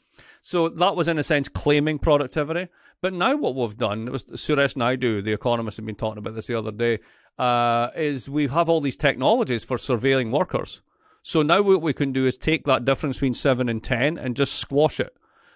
So 0.45 0.67
that 0.67 0.97
was 0.97 1.07
in 1.07 1.17
a 1.17 1.23
sense 1.23 1.47
claiming 1.47 1.99
productivity. 1.99 2.67
But 3.01 3.13
now 3.13 3.37
what 3.37 3.55
we've 3.55 3.77
done, 3.77 4.09
it 4.09 4.11
was 4.11 4.25
Suresh 4.25 4.75
Naidu, 4.75 5.21
the 5.21 5.31
economist, 5.31 5.77
had 5.77 5.85
been 5.85 5.95
talking 5.95 6.17
about 6.17 6.35
this 6.35 6.47
the 6.47 6.59
other 6.59 6.71
day 6.71 6.99
uh, 7.39 7.89
is 7.95 8.29
we 8.29 8.47
have 8.47 8.67
all 8.67 8.81
these 8.81 8.97
technologies 8.97 9.63
for 9.63 9.77
surveilling 9.77 10.31
workers. 10.31 10.81
So 11.21 11.43
now 11.43 11.61
what 11.61 11.81
we 11.81 11.93
can 11.93 12.11
do 12.11 12.25
is 12.25 12.37
take 12.37 12.65
that 12.65 12.83
difference 12.83 13.15
between 13.15 13.33
7 13.33 13.69
and 13.69 13.81
10 13.81 14.17
and 14.17 14.35
just 14.35 14.55
squash 14.55 14.99
it. 14.99 15.15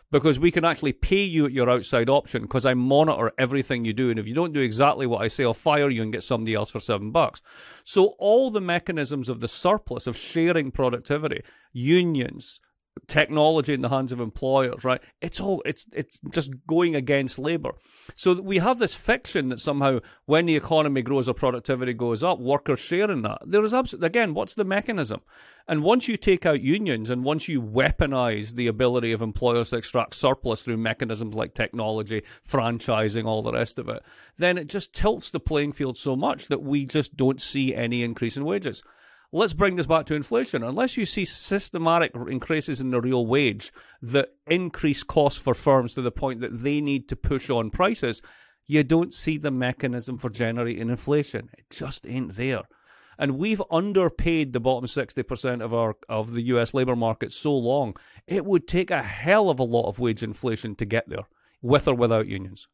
Because 0.10 0.40
we 0.40 0.52
can 0.52 0.64
actually 0.64 0.94
pay 0.94 1.24
you 1.24 1.46
at 1.46 1.52
your 1.52 1.70
outside 1.70 2.10
option 2.10 2.44
because 2.44 2.66
I 2.66 2.74
monitor 2.74 3.34
everything 3.38 3.84
you 3.84 3.92
do. 3.92 4.10
And 4.10 4.18
if 4.18 4.26
you 4.26 4.34
don't 4.34 4.54
do 4.54 4.62
exactly 4.62 5.06
what 5.06 5.22
I 5.22 5.28
say, 5.28 5.44
I'll 5.44 5.54
fire 5.54 5.90
you 5.90 6.02
and 6.02 6.14
get 6.14 6.24
somebody 6.24 6.56
else 6.56 6.72
for 6.72 6.80
seven 6.80 7.12
bucks. 7.12 7.42
So 7.84 8.16
all 8.18 8.50
the 8.50 8.62
mechanisms 8.62 9.28
of 9.28 9.42
the 9.42 9.50
surplus 9.50 10.08
of 10.08 10.16
sharing 10.16 10.72
productivity, 10.72 11.42
unions, 11.74 12.62
technology 13.08 13.74
in 13.74 13.82
the 13.82 13.90
hands 13.90 14.12
of 14.12 14.20
employers, 14.20 14.84
right? 14.84 15.02
It's 15.22 15.40
all 15.40 15.62
it's 15.66 15.86
it's 15.94 16.20
just 16.32 16.52
going 16.68 16.96
against 16.96 17.40
labor. 17.40 17.72
So 18.16 18.42
we 18.42 18.58
have 18.58 18.80
this 18.80 18.96
fiction 18.96 19.50
that 19.50 19.60
somehow 19.60 20.00
when 20.26 20.46
the 20.46 20.56
economy 20.56 21.02
grows 21.02 21.30
or 21.30 21.34
productivity 21.34 21.94
goes 21.94 22.24
up, 22.24 22.40
workers 22.40 22.80
share 22.80 23.12
in 23.12 23.22
that. 23.24 23.40
There 23.46 23.64
is 23.64 23.74
absolutely 23.74 24.08
again, 24.08 24.34
what's 24.34 24.54
the 24.54 24.64
mechanism? 24.64 25.22
And 25.68 25.84
once 25.84 26.08
you 26.08 26.16
take 26.16 26.46
out 26.46 26.62
unions 26.62 27.10
and 27.10 27.24
once 27.26 27.48
you 27.50 27.62
weaponize 27.62 28.56
the 28.56 28.68
ability 28.68 29.12
of 29.12 29.22
employers 29.22 29.72
to 29.72 29.78
extract 29.78 30.16
surplus 30.16 30.62
through 30.62 30.78
mechanisms 30.78 31.36
like 31.36 31.54
technology, 31.54 32.24
franchising, 32.48 33.26
all 33.26 33.42
the 33.42 33.52
rest 33.52 33.78
of 33.78 33.90
it, 33.90 34.02
then 34.38 34.58
it 34.58 34.68
just 34.68 34.94
tilts 34.94 35.30
the 35.30 35.42
playing 35.42 35.74
field 35.74 35.98
so 35.98 36.16
much 36.16 36.48
that 36.48 36.64
we 36.64 36.86
just 36.86 37.18
don't 37.18 37.42
see 37.42 37.76
any 37.76 38.04
increase 38.04 38.38
in 38.38 38.46
wages 38.46 38.82
let's 39.32 39.54
bring 39.54 39.76
this 39.76 39.86
back 39.86 40.06
to 40.08 40.16
inflation. 40.16 40.64
Unless 40.64 40.98
you 40.98 41.06
see 41.06 41.26
systematic 41.26 42.16
increases 42.16 42.82
in 42.82 42.92
the 42.92 43.02
real 43.02 43.26
wage 43.26 43.72
that 44.02 44.30
increase 44.48 45.04
costs 45.04 45.42
for 45.42 45.54
firms 45.54 45.94
to 45.94 46.02
the 46.02 46.12
point 46.12 46.42
that 46.42 46.62
they 46.62 46.82
need 46.82 47.10
to 47.10 47.16
push 47.16 47.50
on 47.50 47.70
prices, 47.70 48.22
you 48.66 48.84
don't 48.84 49.14
see 49.14 49.38
the 49.38 49.52
mechanism 49.52 50.18
for 50.18 50.30
generating 50.30 50.90
inflation. 50.90 51.50
It 51.58 51.66
just 51.70 52.08
ain't 52.08 52.36
there. 52.36 52.64
And 53.20 53.38
we've 53.38 53.64
underpaid 53.72 54.54
the 54.54 54.60
bottom 54.60 54.86
60% 54.86 55.62
of 55.64 55.74
our 55.74 55.96
of 56.08 56.34
the 56.34 56.44
US 56.44 56.74
labor 56.74 56.96
market 56.96 57.32
so 57.32 57.56
long. 57.56 57.96
It 58.28 58.46
would 58.46 58.68
take 58.68 58.92
a 58.92 59.02
hell 59.02 59.50
of 59.50 59.60
a 59.60 59.64
lot 59.64 59.88
of 59.88 60.00
wage 60.00 60.22
inflation 60.22 60.76
to 60.76 60.86
get 60.86 61.10
there, 61.10 61.28
with 61.62 61.88
or 61.88 61.96
without 61.96 62.28
unions. 62.28 62.68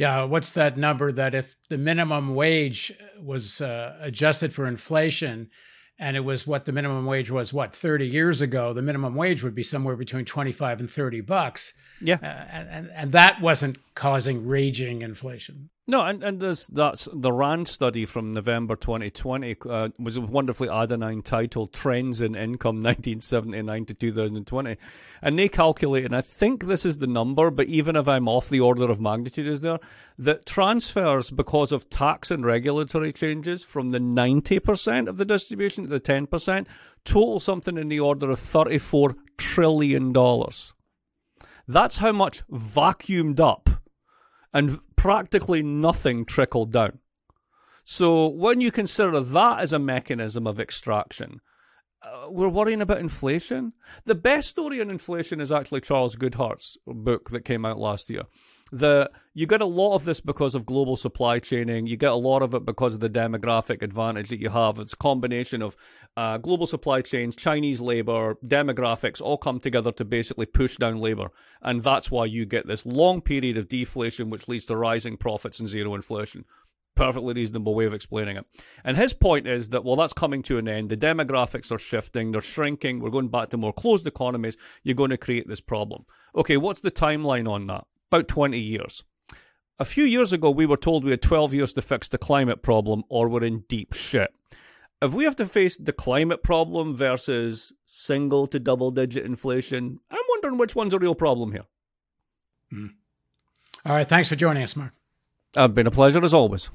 Yeah, 0.00 0.22
what's 0.22 0.52
that 0.52 0.78
number 0.78 1.12
that 1.12 1.34
if 1.34 1.56
the 1.68 1.76
minimum 1.76 2.34
wage 2.34 2.90
was 3.20 3.60
uh, 3.60 3.98
adjusted 4.00 4.50
for 4.50 4.64
inflation 4.64 5.50
and 5.98 6.16
it 6.16 6.20
was 6.20 6.46
what 6.46 6.64
the 6.64 6.72
minimum 6.72 7.04
wage 7.04 7.30
was 7.30 7.52
what 7.52 7.74
30 7.74 8.08
years 8.08 8.40
ago, 8.40 8.72
the 8.72 8.80
minimum 8.80 9.14
wage 9.14 9.42
would 9.42 9.54
be 9.54 9.62
somewhere 9.62 9.96
between 9.96 10.24
25 10.24 10.80
and 10.80 10.90
30 10.90 11.20
bucks. 11.20 11.74
Yeah. 12.00 12.16
Uh, 12.22 12.26
and 12.26 12.90
and 12.94 13.12
that 13.12 13.42
wasn't 13.42 13.76
causing 13.94 14.46
raging 14.46 15.02
inflation. 15.02 15.68
No, 15.90 16.02
and, 16.02 16.22
and 16.22 16.38
there's 16.38 16.68
that's 16.68 17.08
the 17.12 17.32
RAND 17.32 17.66
study 17.66 18.04
from 18.04 18.30
November 18.30 18.76
2020 18.76 19.56
uh, 19.68 19.88
was 19.98 20.16
a 20.16 20.20
wonderfully 20.20 20.68
adenine 20.68 21.24
titled 21.24 21.72
Trends 21.72 22.20
in 22.20 22.36
Income 22.36 22.76
1979 22.80 23.86
to 23.86 23.94
2020. 23.94 24.76
And 25.20 25.36
they 25.36 25.48
calculate, 25.48 26.04
and 26.04 26.14
I 26.14 26.20
think 26.20 26.62
this 26.62 26.86
is 26.86 26.98
the 26.98 27.08
number, 27.08 27.50
but 27.50 27.66
even 27.66 27.96
if 27.96 28.06
I'm 28.06 28.28
off 28.28 28.48
the 28.48 28.60
order 28.60 28.88
of 28.88 29.00
magnitude 29.00 29.48
is 29.48 29.62
there, 29.62 29.80
that 30.16 30.46
transfers 30.46 31.32
because 31.32 31.72
of 31.72 31.90
tax 31.90 32.30
and 32.30 32.46
regulatory 32.46 33.12
changes 33.12 33.64
from 33.64 33.90
the 33.90 33.98
90% 33.98 35.08
of 35.08 35.16
the 35.16 35.24
distribution 35.24 35.82
to 35.82 35.90
the 35.90 35.98
10% 35.98 36.66
total 37.04 37.40
something 37.40 37.76
in 37.76 37.88
the 37.88 37.98
order 37.98 38.30
of 38.30 38.38
$34 38.38 39.16
trillion. 39.38 40.12
That's 41.66 41.96
how 41.96 42.12
much 42.12 42.46
vacuumed 42.46 43.40
up 43.40 43.70
and 44.52 44.80
practically 45.00 45.62
nothing 45.62 46.26
trickled 46.26 46.70
down. 46.70 46.98
So 47.84 48.26
when 48.26 48.60
you 48.60 48.70
consider 48.70 49.18
that 49.18 49.60
as 49.60 49.72
a 49.72 49.78
mechanism 49.78 50.46
of 50.46 50.60
extraction, 50.60 51.40
uh, 52.02 52.26
we're 52.28 52.50
worrying 52.50 52.82
about 52.82 52.98
inflation. 52.98 53.72
The 54.04 54.14
best 54.14 54.50
story 54.50 54.78
on 54.78 54.90
inflation 54.90 55.40
is 55.40 55.50
actually 55.50 55.80
Charles 55.80 56.16
Goodhart's 56.16 56.76
book 56.86 57.30
that 57.30 57.46
came 57.46 57.64
out 57.64 57.78
last 57.78 58.10
year. 58.10 58.24
The 58.72 59.10
you 59.34 59.46
get 59.46 59.60
a 59.60 59.66
lot 59.66 59.94
of 59.94 60.04
this 60.04 60.20
because 60.20 60.54
of 60.54 60.66
global 60.66 60.96
supply 60.96 61.38
chaining. 61.38 61.86
You 61.86 61.96
get 61.96 62.12
a 62.12 62.16
lot 62.16 62.42
of 62.42 62.54
it 62.54 62.64
because 62.64 62.94
of 62.94 63.00
the 63.00 63.10
demographic 63.10 63.82
advantage 63.82 64.28
that 64.30 64.40
you 64.40 64.48
have. 64.48 64.78
It's 64.78 64.92
a 64.92 64.96
combination 64.96 65.62
of 65.62 65.76
uh, 66.16 66.38
global 66.38 66.66
supply 66.66 67.02
chains, 67.02 67.36
Chinese 67.36 67.80
labor, 67.80 68.36
demographics 68.44 69.20
all 69.20 69.38
come 69.38 69.60
together 69.60 69.92
to 69.92 70.04
basically 70.04 70.46
push 70.46 70.76
down 70.76 70.98
labor, 70.98 71.28
and 71.62 71.82
that's 71.82 72.10
why 72.10 72.24
you 72.24 72.44
get 72.44 72.66
this 72.66 72.84
long 72.84 73.20
period 73.20 73.56
of 73.56 73.68
deflation, 73.68 74.30
which 74.30 74.48
leads 74.48 74.66
to 74.66 74.76
rising 74.76 75.16
profits 75.16 75.60
and 75.60 75.68
zero 75.68 75.94
inflation 75.94 76.44
perfectly 76.96 77.32
reasonable 77.32 77.74
way 77.74 77.86
of 77.86 77.94
explaining 77.94 78.36
it. 78.36 78.44
And 78.84 78.96
his 78.96 79.14
point 79.14 79.46
is 79.46 79.70
that, 79.70 79.84
well, 79.84 79.96
that's 79.96 80.12
coming 80.12 80.42
to 80.42 80.58
an 80.58 80.68
end. 80.68 80.90
The 80.90 80.96
demographics 80.98 81.72
are 81.72 81.78
shifting, 81.78 82.30
they're 82.30 82.42
shrinking, 82.42 83.00
we're 83.00 83.08
going 83.08 83.28
back 83.28 83.48
to 83.50 83.56
more 83.56 83.72
closed 83.72 84.06
economies. 84.06 84.58
You're 84.82 84.96
going 84.96 85.10
to 85.10 85.16
create 85.16 85.48
this 85.48 85.62
problem. 85.62 86.04
Okay, 86.36 86.58
what's 86.58 86.80
the 86.80 86.90
timeline 86.90 87.48
on 87.50 87.66
that? 87.68 87.84
About 88.10 88.28
20 88.28 88.58
years. 88.58 89.04
A 89.78 89.84
few 89.84 90.04
years 90.04 90.32
ago, 90.32 90.50
we 90.50 90.66
were 90.66 90.76
told 90.76 91.04
we 91.04 91.12
had 91.12 91.22
12 91.22 91.54
years 91.54 91.72
to 91.74 91.82
fix 91.82 92.08
the 92.08 92.18
climate 92.18 92.62
problem 92.62 93.04
or 93.08 93.28
we're 93.28 93.44
in 93.44 93.64
deep 93.68 93.92
shit. 93.92 94.34
If 95.00 95.14
we 95.14 95.24
have 95.24 95.36
to 95.36 95.46
face 95.46 95.76
the 95.76 95.92
climate 95.92 96.42
problem 96.42 96.94
versus 96.94 97.72
single 97.86 98.46
to 98.48 98.58
double 98.58 98.90
digit 98.90 99.24
inflation, 99.24 100.00
I'm 100.10 100.18
wondering 100.28 100.58
which 100.58 100.74
one's 100.74 100.92
a 100.92 100.98
real 100.98 101.14
problem 101.14 101.52
here. 101.52 101.64
Mm. 102.72 102.90
All 103.86 103.94
right. 103.94 104.08
Thanks 104.08 104.28
for 104.28 104.36
joining 104.36 104.62
us, 104.62 104.76
Mark. 104.76 104.92
It's 105.56 105.72
been 105.72 105.86
a 105.86 105.90
pleasure 105.90 106.22
as 106.22 106.34
always. 106.34 106.68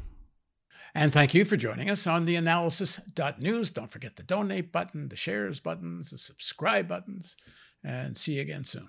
And 0.96 1.12
thank 1.12 1.34
you 1.34 1.44
for 1.44 1.58
joining 1.58 1.90
us 1.90 2.08
on 2.08 2.24
the 2.24 2.38
analysis.news. 2.38 3.72
Don't 3.72 3.92
forget 3.92 4.16
the 4.16 4.24
donate 4.24 4.72
button, 4.72 5.10
the 5.10 5.18
shares 5.18 5.60
buttons, 5.60 6.10
the 6.12 6.18
subscribe 6.18 6.88
buttons, 6.88 7.36
and 7.84 8.18
see 8.18 8.36
you 8.36 8.42
again 8.42 8.64
soon. 8.64 8.88